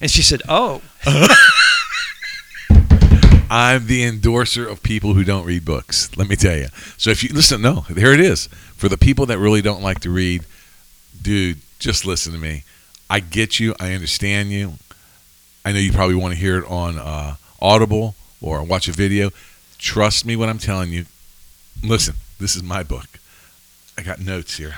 And 0.00 0.10
she 0.10 0.22
said, 0.22 0.42
Oh, 0.48 0.80
I'm 3.50 3.86
the 3.86 4.02
endorser 4.04 4.66
of 4.66 4.82
people 4.82 5.14
who 5.14 5.22
don't 5.22 5.44
read 5.44 5.64
books. 5.64 6.14
Let 6.16 6.28
me 6.28 6.36
tell 6.36 6.56
you. 6.56 6.66
So 6.96 7.10
if 7.10 7.22
you 7.22 7.30
listen, 7.32 7.62
no, 7.62 7.82
here 7.82 8.12
it 8.12 8.20
is. 8.20 8.48
For 8.76 8.88
the 8.88 8.98
people 8.98 9.26
that 9.26 9.38
really 9.38 9.62
don't 9.62 9.82
like 9.82 10.00
to 10.00 10.10
read, 10.10 10.44
dude, 11.20 11.58
just 11.78 12.04
listen 12.04 12.32
to 12.32 12.38
me. 12.38 12.64
I 13.08 13.20
get 13.20 13.60
you. 13.60 13.74
I 13.78 13.92
understand 13.92 14.50
you. 14.50 14.74
I 15.64 15.72
know 15.72 15.78
you 15.78 15.92
probably 15.92 16.16
want 16.16 16.34
to 16.34 16.40
hear 16.40 16.58
it 16.58 16.64
on 16.68 16.98
uh, 16.98 17.36
Audible 17.60 18.16
or 18.40 18.62
watch 18.64 18.88
a 18.88 18.92
video. 18.92 19.30
Trust 19.78 20.26
me 20.26 20.34
when 20.34 20.48
I'm 20.48 20.58
telling 20.58 20.90
you. 20.90 21.06
Listen, 21.84 22.16
this 22.40 22.56
is 22.56 22.62
my 22.62 22.82
book. 22.82 23.06
I 23.96 24.02
got 24.02 24.18
notes 24.20 24.56
here. 24.56 24.74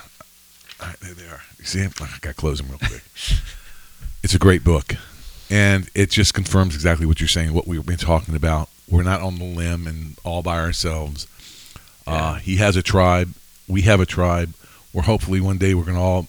All 0.80 0.88
right, 0.88 1.00
there 1.00 1.14
they 1.14 1.26
are. 1.26 1.40
You 1.58 1.64
see? 1.64 1.82
I 1.82 1.88
got 1.88 2.22
to 2.22 2.34
close 2.34 2.58
them 2.58 2.68
real 2.68 2.78
quick. 2.78 3.02
it's 4.22 4.34
a 4.34 4.38
great 4.38 4.62
book 4.62 4.94
and 5.50 5.88
it 5.94 6.10
just 6.10 6.34
confirms 6.34 6.74
exactly 6.74 7.06
what 7.06 7.20
you're 7.20 7.28
saying, 7.28 7.54
what 7.54 7.66
we've 7.66 7.84
been 7.84 7.96
talking 7.96 8.34
about. 8.34 8.68
We're 8.90 9.02
not 9.02 9.20
on 9.20 9.36
the 9.36 9.44
limb 9.44 9.86
and 9.86 10.16
all 10.24 10.42
by 10.42 10.58
ourselves. 10.58 11.26
Uh, 12.06 12.34
he 12.34 12.56
has 12.56 12.76
a 12.76 12.82
tribe. 12.82 13.34
We 13.66 13.82
have 13.82 14.00
a 14.00 14.06
tribe. 14.06 14.54
We're 14.92 15.02
hopefully 15.02 15.40
one 15.40 15.58
day 15.58 15.74
we're 15.74 15.84
gonna 15.84 16.02
all 16.02 16.26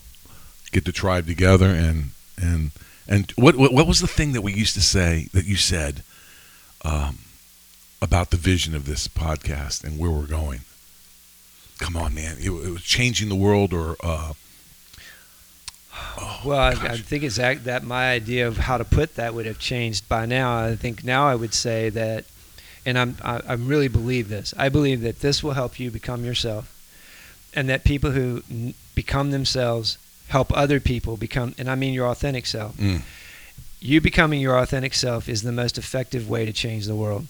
get 0.71 0.85
the 0.85 0.91
tribe 0.91 1.25
together 1.25 1.67
and 1.67 2.11
and 2.37 2.71
and 3.07 3.31
what 3.31 3.55
what, 3.55 3.73
what 3.73 3.87
was 3.87 4.01
the 4.01 4.07
thing 4.07 4.33
that 4.33 4.41
we 4.41 4.53
used 4.53 4.75
to 4.75 4.81
say 4.81 5.29
that 5.33 5.45
you 5.45 5.55
said 5.55 6.03
um, 6.83 7.19
about 8.01 8.29
the 8.29 8.37
vision 8.37 8.75
of 8.75 8.85
this 8.85 9.07
podcast 9.07 9.83
and 9.83 9.97
where 9.97 10.11
we're 10.11 10.27
going? 10.27 10.61
Come 11.79 11.95
on, 11.95 12.13
man! 12.13 12.35
It, 12.39 12.51
it 12.51 12.71
was 12.71 12.83
changing 12.83 13.29
the 13.29 13.35
world, 13.35 13.73
or 13.73 13.95
uh, 14.03 14.33
oh, 16.19 16.41
Well, 16.45 16.59
I, 16.59 16.71
I 16.71 16.97
think 16.97 17.23
it's 17.23 17.37
that, 17.37 17.63
that 17.65 17.83
my 17.83 18.11
idea 18.11 18.47
of 18.47 18.57
how 18.57 18.77
to 18.77 18.85
put 18.85 19.15
that 19.15 19.33
would 19.33 19.45
have 19.45 19.59
changed 19.59 20.07
by 20.09 20.25
now. 20.25 20.57
I 20.65 20.75
think 20.75 21.03
now 21.03 21.27
I 21.27 21.35
would 21.35 21.53
say 21.53 21.89
that, 21.89 22.25
and 22.85 22.97
I'm, 22.97 23.17
I, 23.23 23.41
I 23.47 23.53
really 23.53 23.87
believe 23.87 24.29
this. 24.29 24.53
I 24.57 24.69
believe 24.69 25.01
that 25.01 25.19
this 25.19 25.43
will 25.43 25.53
help 25.53 25.79
you 25.79 25.91
become 25.91 26.25
yourself, 26.25 26.75
and 27.53 27.69
that 27.69 27.83
people 27.83 28.11
who 28.11 28.43
n- 28.49 28.73
become 28.95 29.31
themselves 29.31 29.97
help 30.29 30.55
other 30.55 30.79
people 30.79 31.17
become, 31.17 31.55
and 31.57 31.69
I 31.69 31.75
mean 31.75 31.93
your 31.93 32.07
authentic 32.07 32.45
self. 32.45 32.77
Mm. 32.77 33.01
You 33.81 34.01
becoming 34.01 34.41
your 34.41 34.57
authentic 34.57 34.93
self 34.93 35.27
is 35.29 35.41
the 35.41 35.51
most 35.51 35.77
effective 35.77 36.29
way 36.29 36.45
to 36.45 36.53
change 36.53 36.85
the 36.85 36.95
world. 36.95 37.27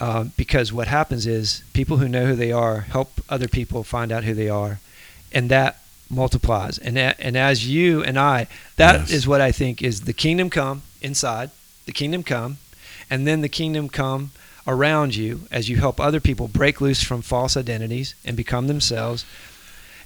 Um, 0.00 0.32
because 0.38 0.72
what 0.72 0.88
happens 0.88 1.26
is 1.26 1.62
people 1.74 1.98
who 1.98 2.08
know 2.08 2.24
who 2.24 2.34
they 2.34 2.52
are 2.52 2.80
help 2.80 3.20
other 3.28 3.48
people 3.48 3.84
find 3.84 4.10
out 4.10 4.24
who 4.24 4.34
they 4.34 4.48
are, 4.48 4.80
and 5.32 5.50
that 5.50 5.76
multiplies. 6.10 6.78
And 6.78 6.98
and 6.98 7.36
as 7.36 7.66
you 7.66 8.02
and 8.02 8.18
I, 8.18 8.46
that 8.76 9.02
is 9.02 9.10
Yes. 9.12 9.26
what 9.26 9.40
I 9.40 9.52
think 9.52 9.82
is 9.82 10.02
the 10.02 10.12
kingdom 10.12 10.50
come 10.50 10.82
inside, 11.00 11.50
the 11.86 11.92
kingdom 11.92 12.22
come, 12.22 12.58
and 13.08 13.26
then 13.26 13.40
the 13.40 13.48
kingdom 13.48 13.88
come 13.88 14.32
around 14.66 15.14
you 15.14 15.40
as 15.50 15.68
you 15.68 15.76
help 15.76 15.98
other 16.00 16.20
people 16.20 16.48
break 16.48 16.80
loose 16.80 17.02
from 17.02 17.22
false 17.22 17.56
identities 17.56 18.14
and 18.24 18.36
become 18.36 18.66
themselves. 18.66 19.24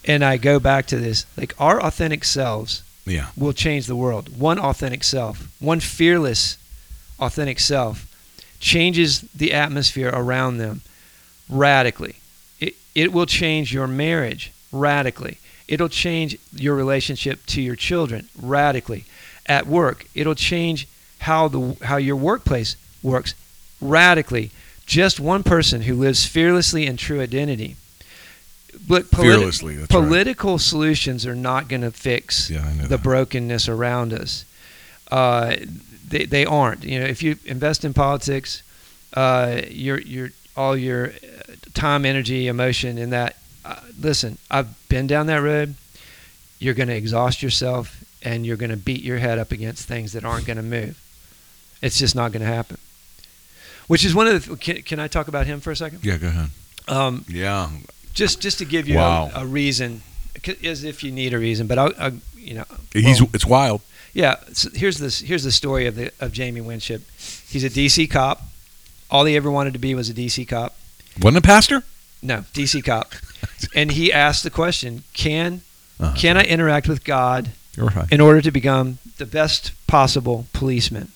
And 0.06 0.23
I 0.25 0.37
go 0.37 0.61
back 0.61 0.87
to 0.87 0.99
this, 0.99 1.25
like 1.37 1.54
our 1.58 1.82
authentic 1.82 2.25
selves 2.25 2.82
yeah, 3.06 3.28
will 3.37 3.52
change 3.52 3.87
the 3.87 3.96
world. 3.96 4.38
One 4.38 4.58
authentic 4.58 5.02
self, 5.04 5.49
one 5.61 5.80
fearless 5.80 6.58
authentic 7.18 7.58
self 7.58 8.06
changes 8.61 9.23
the 9.34 9.52
atmosphere 9.52 10.11
around 10.12 10.58
them 10.58 10.82
radically. 11.49 12.16
It, 12.61 12.75
it 12.94 13.12
will 13.12 13.26
change 13.26 13.73
your 13.73 13.86
marriage 13.86 14.52
radically. 14.73 15.38
It'll 15.66 15.88
change 15.88 16.36
your 16.54 16.74
relationship 16.74 17.46
to 17.46 17.62
your 17.62 17.76
children 17.76 18.28
radically. 18.40 19.04
At 19.46 19.66
work, 19.66 20.06
it'll 20.14 20.34
change 20.34 20.86
how 21.20 21.48
the 21.48 21.76
how 21.82 21.96
your 21.96 22.16
workplace 22.16 22.76
works 23.02 23.34
radically. 23.80 24.50
Just 24.86 25.18
one 25.20 25.42
person 25.42 25.82
who 25.82 25.94
lives 25.94 26.26
fearlessly 26.26 26.86
in 26.86 26.96
true 26.96 27.20
identity. 27.20 27.76
But 28.86 29.04
politi- 29.04 29.22
fearlessly. 29.22 29.76
That's 29.76 29.94
right. 29.94 30.02
political 30.02 30.58
solutions 30.58 31.24
are 31.26 31.34
not 31.36 31.68
going 31.68 31.82
to 31.82 31.90
fix 31.90 32.50
Yeah, 32.50 32.70
the 32.82 32.88
that. 32.88 33.02
brokenness 33.02 33.68
around 33.68 34.12
us. 34.12 34.44
Uh, 35.10 35.56
they, 36.08 36.24
they 36.26 36.44
aren't. 36.44 36.84
You 36.84 37.00
know, 37.00 37.06
if 37.06 37.22
you 37.22 37.36
invest 37.46 37.84
in 37.84 37.94
politics, 37.94 38.62
uh, 39.14 39.62
your 39.70 40.00
your 40.00 40.30
all 40.56 40.76
your 40.76 41.06
uh, 41.08 41.54
time, 41.72 42.04
energy, 42.04 42.46
emotion 42.48 42.98
in 42.98 43.10
that. 43.10 43.36
Uh, 43.64 43.76
listen, 44.00 44.38
I've 44.50 44.68
been 44.88 45.06
down 45.06 45.26
that 45.26 45.36
road. 45.42 45.74
You're 46.58 46.74
going 46.74 46.88
to 46.88 46.94
exhaust 46.96 47.42
yourself, 47.42 48.04
and 48.22 48.44
you're 48.46 48.56
going 48.56 48.70
to 48.70 48.76
beat 48.76 49.02
your 49.02 49.18
head 49.18 49.38
up 49.38 49.52
against 49.52 49.86
things 49.88 50.12
that 50.12 50.24
aren't 50.24 50.46
going 50.46 50.56
to 50.56 50.62
move. 50.62 51.00
It's 51.82 51.98
just 51.98 52.14
not 52.14 52.32
going 52.32 52.40
to 52.42 52.46
happen. 52.52 52.78
Which 53.86 54.04
is 54.04 54.14
one 54.14 54.26
of 54.26 54.46
the. 54.46 54.56
Can, 54.56 54.82
can 54.82 54.98
I 55.00 55.08
talk 55.08 55.28
about 55.28 55.46
him 55.46 55.60
for 55.60 55.70
a 55.70 55.76
second? 55.76 56.04
Yeah, 56.04 56.16
go 56.16 56.28
ahead. 56.28 56.50
Um, 56.88 57.24
Yeah, 57.28 57.70
just 58.14 58.40
just 58.40 58.58
to 58.58 58.64
give 58.64 58.88
you 58.88 58.96
Wow. 58.96 59.30
a, 59.34 59.42
a 59.42 59.46
reason, 59.46 60.02
as 60.62 60.84
if 60.84 61.02
you 61.04 61.10
need 61.12 61.34
a 61.34 61.38
reason. 61.38 61.66
But 61.66 61.78
I'll, 61.78 61.92
i 61.98 62.12
you 62.36 62.54
know, 62.54 62.64
he's 62.92 63.20
well, 63.22 63.30
it's 63.34 63.46
wild. 63.46 63.80
yeah. 64.12 64.36
So 64.52 64.68
here's 64.74 64.98
this. 64.98 65.20
Here's 65.20 65.44
the 65.44 65.52
story 65.52 65.86
of 65.86 65.96
the 65.96 66.12
of 66.20 66.32
Jamie 66.32 66.60
Winship. 66.62 67.02
He's 67.48 67.64
a 67.64 67.70
DC 67.70 68.10
cop. 68.10 68.42
All 69.10 69.24
he 69.26 69.36
ever 69.36 69.50
wanted 69.50 69.72
to 69.74 69.78
be 69.78 69.94
was 69.94 70.08
a 70.10 70.14
DC 70.14 70.46
cop. 70.48 70.74
Wasn't 71.20 71.36
a 71.38 71.46
pastor? 71.46 71.82
No, 72.25 72.39
DC 72.54 72.82
cop. 72.84 73.13
and 73.75 73.93
he 73.93 74.13
asked 74.13 74.43
the 74.43 74.50
question: 74.50 75.04
Can 75.13 75.60
Uh-huh. 76.00 76.15
can 76.17 76.37
I 76.37 76.43
interact 76.43 76.89
with 76.89 77.04
God 77.04 77.50
right. 77.76 78.10
in 78.10 78.21
order 78.21 78.41
to 78.41 78.50
become 78.50 78.99
the 79.19 79.26
best 79.26 79.73
possible 79.87 80.47
policeman? 80.52 81.08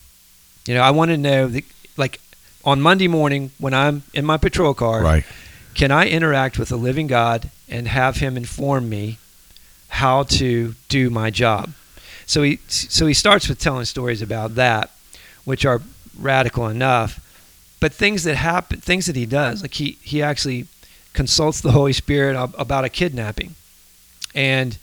You 0.66 0.75
know, 0.75 0.83
I 0.83 0.90
want 0.90 1.11
to 1.11 1.16
know 1.16 1.49
that, 1.49 1.64
like, 1.97 2.21
on 2.64 2.81
Monday 2.81 3.09
morning 3.09 3.51
when 3.59 3.73
I'm 3.75 4.03
in 4.12 4.25
my 4.27 4.37
patrol 4.37 4.75
car, 4.75 5.03
Right. 5.03 5.25
can 5.75 5.90
I 5.90 6.07
interact 6.09 6.59
with 6.59 6.68
the 6.68 6.77
living 6.77 7.07
God 7.09 7.51
and 7.68 7.88
have 7.88 8.18
Him 8.18 8.37
inform 8.37 8.88
me 8.88 9.18
how 9.88 10.25
to 10.25 10.75
do 10.88 11.11
my 11.11 11.31
job? 11.31 11.73
So 12.27 12.42
he 12.42 12.59
so 12.68 13.07
he 13.07 13.14
starts 13.14 13.49
with 13.49 13.59
telling 13.59 13.87
stories 13.87 14.21
about 14.21 14.55
that, 14.57 14.90
which 15.44 15.64
are 15.64 15.81
radical 16.21 16.68
enough, 16.68 17.18
but 17.81 17.94
things 17.94 18.25
that 18.25 18.37
happen, 18.37 18.81
things 18.81 19.07
that 19.07 19.16
he 19.16 19.25
does, 19.27 19.62
like 19.62 19.75
he 19.75 19.97
he 20.03 20.23
actually 20.23 20.66
consults 21.18 21.61
the 21.61 21.72
Holy 21.72 21.92
Spirit 21.92 22.37
about 22.57 22.85
a 22.85 22.88
kidnapping, 22.88 23.57
and 24.37 24.78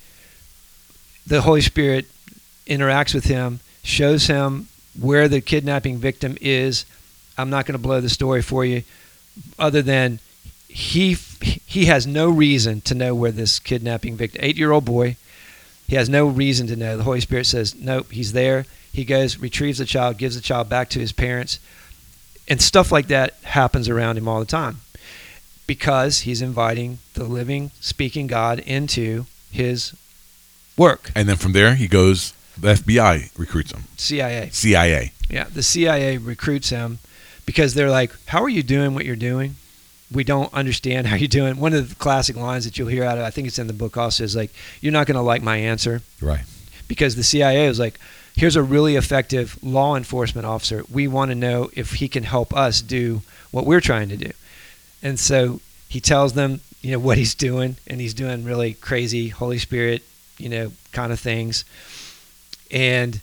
the 1.25 1.43
Holy 1.43 1.61
Spirit 1.61 2.07
interacts 2.67 3.13
with 3.13 3.23
him, 3.23 3.61
shows 3.83 4.27
him 4.27 4.67
where 4.99 5.29
the 5.29 5.39
kidnapping 5.39 5.97
victim 5.97 6.37
is. 6.41 6.85
I'm 7.37 7.49
not 7.49 7.65
going 7.65 7.79
to 7.79 7.87
blow 7.87 8.01
the 8.01 8.09
story 8.09 8.41
for 8.41 8.65
you, 8.65 8.83
other 9.57 9.81
than 9.81 10.19
he 10.67 11.13
he 11.65 11.85
has 11.85 12.05
no 12.05 12.29
reason 12.29 12.81
to 12.81 12.93
know 12.93 13.15
where 13.15 13.31
this 13.31 13.57
kidnapping 13.57 14.17
victim, 14.17 14.41
eight 14.43 14.57
year 14.57 14.73
old 14.73 14.83
boy, 14.83 15.15
he 15.87 15.95
has 15.95 16.09
no 16.09 16.27
reason 16.27 16.67
to 16.67 16.75
know. 16.75 16.97
The 16.97 17.03
Holy 17.03 17.21
Spirit 17.21 17.45
says, 17.45 17.75
nope, 17.75 18.11
he's 18.11 18.33
there. 18.33 18.65
He 18.91 19.05
goes, 19.05 19.37
retrieves 19.37 19.77
the 19.77 19.85
child, 19.85 20.17
gives 20.17 20.35
the 20.35 20.41
child 20.41 20.67
back 20.67 20.89
to 20.89 20.99
his 20.99 21.13
parents, 21.13 21.59
and 22.45 22.61
stuff 22.61 22.91
like 22.91 23.07
that 23.07 23.35
happens 23.43 23.87
around 23.87 24.17
him 24.17 24.27
all 24.27 24.41
the 24.41 24.45
time, 24.45 24.81
because 25.67 26.21
he's 26.21 26.41
inviting 26.41 26.99
the 27.13 27.23
living, 27.23 27.71
speaking 27.79 28.27
God 28.27 28.59
into 28.59 29.25
his 29.51 29.93
work. 30.77 31.11
And 31.15 31.27
then 31.27 31.37
from 31.37 31.53
there, 31.53 31.75
he 31.75 31.87
goes. 31.87 32.33
The 32.57 32.73
FBI 32.75 33.37
recruits 33.37 33.73
him. 33.73 33.83
CIA. 33.97 34.49
CIA. 34.53 35.11
Yeah, 35.29 35.43
the 35.53 35.61
CIA 35.63 36.17
recruits 36.17 36.69
him 36.69 36.99
because 37.45 37.73
they're 37.73 37.89
like, 37.89 38.11
"How 38.27 38.41
are 38.43 38.49
you 38.49 38.63
doing 38.63 38.93
what 38.93 39.05
you're 39.05 39.17
doing? 39.17 39.57
We 40.09 40.23
don't 40.23 40.53
understand 40.53 41.07
how 41.07 41.17
you're 41.17 41.27
doing." 41.27 41.57
One 41.57 41.73
of 41.73 41.89
the 41.89 41.95
classic 41.95 42.37
lines 42.37 42.63
that 42.63 42.77
you'll 42.77 42.87
hear 42.87 43.03
out 43.03 43.17
of, 43.17 43.25
I 43.25 43.29
think 43.29 43.47
it's 43.47 43.59
in 43.59 43.67
the 43.67 43.73
book 43.73 43.97
also, 43.97 44.23
is 44.23 44.37
like, 44.37 44.51
"You're 44.79 44.93
not 44.93 45.05
going 45.05 45.15
to 45.17 45.21
like 45.21 45.41
my 45.43 45.57
answer," 45.57 46.01
Right. 46.21 46.45
because 46.87 47.17
the 47.17 47.23
CIA 47.25 47.65
is 47.65 47.77
like, 47.77 47.99
"Here's 48.37 48.55
a 48.55 48.63
really 48.63 48.95
effective 48.95 49.57
law 49.61 49.97
enforcement 49.97 50.45
officer. 50.47 50.85
We 50.89 51.09
want 51.09 51.31
to 51.31 51.35
know 51.35 51.69
if 51.73 51.95
he 51.95 52.07
can 52.07 52.23
help 52.23 52.55
us 52.55 52.81
do 52.81 53.21
what 53.51 53.65
we're 53.65 53.81
trying 53.81 54.07
to 54.09 54.17
do," 54.17 54.31
and 55.05 55.19
so 55.19 55.59
he 55.87 55.99
tells 56.01 56.33
them, 56.33 56.59
you 56.81 56.91
know, 56.91 56.99
what 56.99 57.17
he's 57.17 57.35
doing, 57.35 57.77
and 57.87 58.01
he's 58.01 58.13
doing 58.13 58.43
really 58.43 58.73
crazy 58.73 59.29
Holy 59.29 59.57
Spirit, 59.59 60.01
you 60.37 60.49
know, 60.49 60.71
kind 60.91 61.11
of 61.13 61.19
things, 61.19 61.63
and 62.71 63.21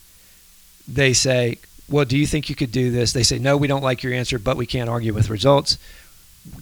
they 0.89 1.13
say, 1.13 1.59
Well, 1.89 2.05
do 2.05 2.17
you 2.17 2.27
think 2.27 2.49
you 2.49 2.55
could 2.57 2.73
do 2.73 2.91
this? 2.91 3.13
They 3.13 3.23
say, 3.23 3.39
No, 3.39 3.57
we 3.57 3.67
don't 3.69 3.83
like 3.83 4.03
your 4.03 4.13
answer, 4.13 4.39
but 4.39 4.57
we 4.57 4.67
can't 4.67 4.89
argue 4.91 5.13
with 5.15 5.31
results. 5.31 5.79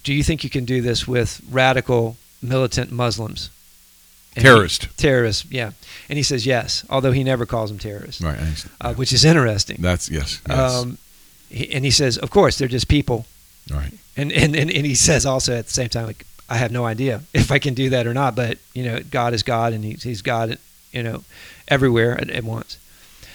Do 0.04 0.12
you 0.12 0.22
think 0.22 0.44
you 0.44 0.50
can 0.50 0.64
do 0.66 0.80
this 0.82 1.08
with 1.08 1.40
radical 1.50 2.16
militant 2.42 2.90
Muslims? 2.90 3.50
And 4.36 4.44
he- 4.44 4.48
Terrorist. 4.96 5.46
yeah. 5.50 5.72
And 6.08 6.16
he 6.18 6.22
says 6.22 6.44
yes, 6.46 6.84
although 6.90 7.12
he 7.12 7.24
never 7.24 7.46
calls 7.46 7.70
them 7.70 7.78
terrorists, 7.78 8.20
Right. 8.22 8.38
Uh, 8.80 8.94
which 8.94 9.12
is 9.12 9.24
interesting. 9.24 9.78
That's 9.80 10.08
yes. 10.10 10.40
yes. 10.48 10.74
Um, 10.74 10.98
he, 11.48 11.72
and 11.72 11.84
he 11.84 11.90
says, 11.90 12.18
Of 12.18 12.30
course, 12.30 12.56
they're 12.58 12.68
just 12.68 12.88
people. 12.88 13.26
right. 13.70 13.92
And, 14.20 14.32
and, 14.32 14.54
and, 14.54 14.70
and 14.70 14.86
he 14.86 14.94
says 14.94 15.24
also 15.24 15.56
at 15.56 15.66
the 15.66 15.72
same 15.72 15.88
time, 15.88 16.06
like, 16.06 16.26
I 16.50 16.56
have 16.56 16.72
no 16.72 16.84
idea 16.84 17.22
if 17.32 17.52
I 17.52 17.60
can 17.60 17.74
do 17.74 17.90
that 17.90 18.06
or 18.06 18.12
not. 18.12 18.34
But 18.34 18.58
you 18.74 18.82
know, 18.82 19.00
God 19.08 19.32
is 19.32 19.44
God, 19.44 19.72
and 19.72 19.84
He's 19.84 20.02
He's 20.02 20.20
God, 20.20 20.58
you 20.90 21.02
know, 21.02 21.22
everywhere 21.68 22.20
at, 22.20 22.28
at 22.28 22.44
once. 22.44 22.76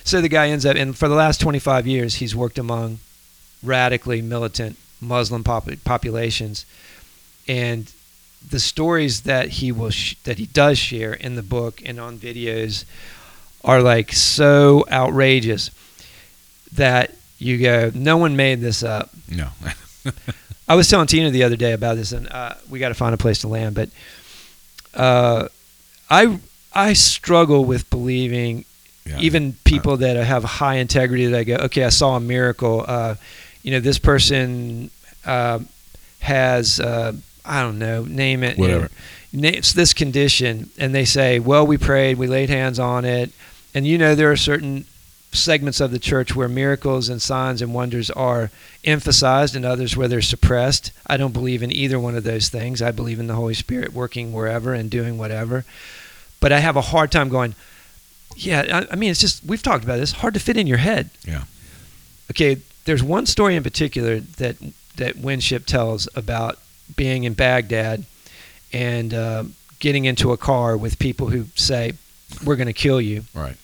So 0.03 0.21
the 0.21 0.29
guy 0.29 0.49
ends 0.49 0.65
up, 0.65 0.75
and 0.75 0.95
for 0.95 1.07
the 1.07 1.15
last 1.15 1.41
25 1.41 1.87
years, 1.87 2.15
he's 2.15 2.35
worked 2.35 2.59
among 2.59 2.99
radically 3.63 4.21
militant 4.21 4.77
Muslim 5.01 5.43
pop- 5.43 5.67
populations, 5.83 6.65
and 7.47 7.91
the 8.47 8.59
stories 8.59 9.21
that 9.21 9.49
he 9.49 9.71
will 9.71 9.89
sh- 9.89 10.15
that 10.25 10.37
he 10.37 10.45
does 10.47 10.77
share 10.77 11.13
in 11.13 11.35
the 11.35 11.41
book 11.41 11.81
and 11.83 11.99
on 11.99 12.19
videos 12.19 12.85
are 13.63 13.81
like 13.81 14.11
so 14.11 14.85
outrageous 14.91 15.71
that 16.73 17.15
you 17.39 17.57
go, 17.57 17.91
no 17.95 18.17
one 18.17 18.35
made 18.35 18.59
this 18.59 18.83
up. 18.83 19.09
No. 19.27 19.49
I 20.67 20.75
was 20.75 20.89
telling 20.89 21.07
Tina 21.07 21.29
the 21.29 21.43
other 21.43 21.55
day 21.55 21.73
about 21.73 21.95
this, 21.97 22.11
and 22.11 22.27
uh, 22.31 22.55
we 22.69 22.79
got 22.79 22.89
to 22.89 22.95
find 22.95 23.13
a 23.13 23.17
place 23.17 23.39
to 23.41 23.47
land. 23.47 23.75
But 23.75 23.89
uh, 24.93 25.47
I 26.09 26.39
I 26.73 26.93
struggle 26.93 27.65
with 27.65 27.89
believing 27.89 28.65
Yeah. 29.05 29.19
even 29.19 29.53
people 29.63 29.97
that 29.97 30.15
have 30.17 30.43
high 30.43 30.75
integrity 30.75 31.27
that 31.27 31.37
I 31.37 31.43
go, 31.43 31.55
okay, 31.65 31.83
I 31.83 31.89
saw 31.89 32.15
a 32.15 32.19
miracle. 32.19 32.83
Uh, 32.87 33.15
you 33.61 33.71
know, 33.71 33.79
this 33.79 33.99
person 33.99 34.89
uh, 35.25 35.59
has 36.19 36.79
uh, 36.79 37.13
I 37.45 37.61
don't 37.61 37.77
know, 37.77 38.03
name 38.03 38.43
it, 38.43 38.57
Whatever. 38.57 38.89
names 39.31 39.73
this 39.73 39.93
condition, 39.93 40.69
and 40.79 40.95
they 40.95 41.05
say, 41.05 41.39
well, 41.39 41.67
we 41.67 41.77
prayed, 41.77 42.17
we 42.17 42.25
laid 42.27 42.49
hands 42.49 42.79
on 42.79 43.05
it, 43.05 43.31
and 43.75 43.85
you 43.85 43.97
know, 43.99 44.15
there 44.15 44.31
are 44.31 44.37
certain 44.37 44.85
segments 45.35 45.79
of 45.79 45.91
the 45.91 45.99
church 45.99 46.35
where 46.35 46.47
miracles 46.47 47.09
and 47.09 47.21
signs 47.21 47.61
and 47.61 47.73
wonders 47.73 48.09
are 48.11 48.49
emphasized 48.83 49.55
and 49.55 49.65
others 49.65 49.95
where 49.95 50.07
they're 50.07 50.21
suppressed. 50.21 50.91
I 51.05 51.17
don't 51.17 51.33
believe 51.33 51.61
in 51.61 51.71
either 51.71 51.99
one 51.99 52.15
of 52.15 52.23
those 52.23 52.49
things. 52.49 52.81
I 52.81 52.91
believe 52.91 53.19
in 53.19 53.27
the 53.27 53.35
Holy 53.35 53.53
Spirit 53.53 53.93
working 53.93 54.33
wherever 54.33 54.73
and 54.73 54.89
doing 54.89 55.17
whatever. 55.17 55.65
But 56.39 56.51
I 56.51 56.59
have 56.59 56.75
a 56.75 56.81
hard 56.81 57.11
time 57.11 57.29
going, 57.29 57.55
yeah, 58.35 58.85
I, 58.89 58.93
I 58.93 58.95
mean, 58.95 59.11
it's 59.11 59.21
just, 59.21 59.43
we've 59.45 59.63
talked 59.63 59.83
about 59.83 59.97
this, 59.97 60.11
hard 60.11 60.33
to 60.33 60.39
fit 60.39 60.57
in 60.57 60.67
your 60.67 60.77
head. 60.77 61.09
Yeah. 61.23 61.43
Okay, 62.31 62.57
there's 62.85 63.03
one 63.03 63.25
story 63.25 63.55
in 63.55 63.63
particular 63.63 64.19
that, 64.19 64.57
that 64.97 65.17
Winship 65.17 65.65
tells 65.65 66.09
about 66.15 66.59
being 66.95 67.23
in 67.23 67.33
Baghdad 67.33 68.05
and 68.73 69.13
uh, 69.13 69.43
getting 69.79 70.05
into 70.05 70.31
a 70.31 70.37
car 70.37 70.75
with 70.75 70.99
people 70.99 71.27
who 71.27 71.45
say, 71.55 71.93
we're 72.43 72.55
going 72.55 72.67
to 72.67 72.73
kill 72.73 72.99
you. 72.99 73.23
Right. 73.33 73.55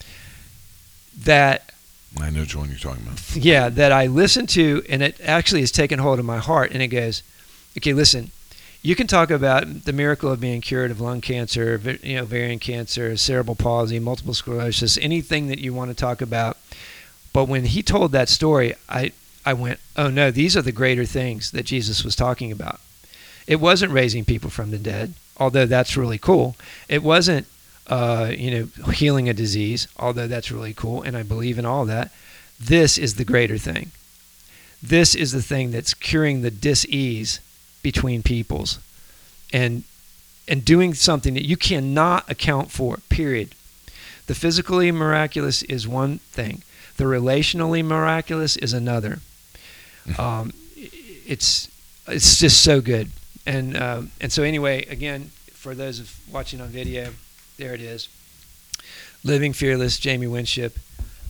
That 1.25 1.71
I 2.19 2.29
know 2.29 2.41
which 2.41 2.55
one 2.55 2.69
you're 2.69 2.77
talking 2.77 3.03
about. 3.05 3.35
yeah, 3.35 3.69
that 3.69 3.91
I 3.91 4.07
listen 4.07 4.47
to, 4.47 4.83
and 4.89 5.01
it 5.01 5.19
actually 5.21 5.61
has 5.61 5.71
taken 5.71 5.99
hold 5.99 6.19
of 6.19 6.25
my 6.25 6.39
heart. 6.39 6.71
And 6.71 6.81
it 6.81 6.87
goes, 6.87 7.23
okay, 7.77 7.93
listen, 7.93 8.31
you 8.81 8.95
can 8.95 9.07
talk 9.07 9.29
about 9.29 9.83
the 9.85 9.93
miracle 9.93 10.31
of 10.31 10.39
being 10.39 10.61
cured 10.61 10.91
of 10.91 10.99
lung 10.99 11.21
cancer, 11.21 11.79
you 12.03 12.15
know, 12.15 12.23
ovarian 12.23 12.59
cancer, 12.59 13.15
cerebral 13.15 13.55
palsy, 13.55 13.99
multiple 13.99 14.33
sclerosis, 14.33 14.97
anything 14.97 15.47
that 15.47 15.59
you 15.59 15.73
want 15.73 15.89
to 15.91 15.95
talk 15.95 16.21
about. 16.21 16.57
But 17.31 17.47
when 17.47 17.65
he 17.65 17.81
told 17.83 18.11
that 18.11 18.27
story, 18.27 18.73
I, 18.89 19.11
I 19.45 19.53
went, 19.53 19.79
oh 19.95 20.09
no, 20.09 20.31
these 20.31 20.57
are 20.57 20.61
the 20.61 20.71
greater 20.71 21.05
things 21.05 21.51
that 21.51 21.65
Jesus 21.65 22.03
was 22.03 22.15
talking 22.15 22.51
about. 22.51 22.81
It 23.47 23.61
wasn't 23.61 23.91
raising 23.91 24.25
people 24.25 24.49
from 24.49 24.71
the 24.71 24.77
dead, 24.77 25.13
although 25.37 25.65
that's 25.65 25.95
really 25.95 26.17
cool. 26.17 26.55
It 26.89 27.03
wasn't, 27.03 27.47
uh, 27.91 28.31
you 28.35 28.51
know, 28.51 28.91
healing 28.93 29.27
a 29.27 29.33
disease, 29.33 29.85
although 29.97 30.25
that's 30.25 30.49
really 30.49 30.73
cool, 30.73 31.01
and 31.01 31.17
I 31.17 31.23
believe 31.23 31.59
in 31.59 31.65
all 31.65 31.83
that. 31.85 32.09
This 32.57 32.97
is 32.97 33.15
the 33.15 33.25
greater 33.25 33.57
thing. 33.57 33.91
This 34.81 35.13
is 35.13 35.33
the 35.33 35.41
thing 35.41 35.71
that's 35.71 35.93
curing 35.93 36.41
the 36.41 36.49
dis-ease 36.49 37.41
between 37.83 38.23
peoples, 38.23 38.79
and 39.51 39.83
and 40.47 40.63
doing 40.63 40.93
something 40.93 41.33
that 41.33 41.45
you 41.45 41.57
cannot 41.57 42.31
account 42.31 42.71
for. 42.71 42.97
Period. 43.09 43.55
The 44.27 44.35
physically 44.35 44.89
miraculous 44.93 45.61
is 45.63 45.85
one 45.85 46.19
thing. 46.19 46.63
The 46.95 47.03
relationally 47.03 47.83
miraculous 47.83 48.55
is 48.55 48.73
another. 48.73 49.19
Um, 50.17 50.51
it's 51.27 51.69
it's 52.07 52.39
just 52.39 52.63
so 52.63 52.81
good, 52.81 53.11
and 53.45 53.77
um, 53.77 54.11
and 54.19 54.31
so 54.31 54.41
anyway, 54.41 54.83
again, 54.85 55.31
for 55.53 55.75
those 55.75 55.99
of 55.99 56.19
watching 56.31 56.59
on 56.59 56.69
video, 56.69 57.11
there 57.61 57.73
it 57.75 57.81
is. 57.81 58.09
Living 59.23 59.53
Fearless, 59.53 59.99
Jamie 59.99 60.25
Winship. 60.27 60.77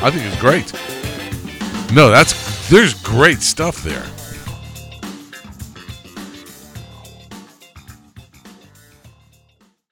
I 0.00 0.10
think 0.10 0.24
it's 0.24 0.40
great. 0.40 0.72
No, 1.92 2.10
that's 2.10 2.32
there's 2.70 2.94
great 2.94 3.42
stuff 3.42 3.82
there. 3.82 4.06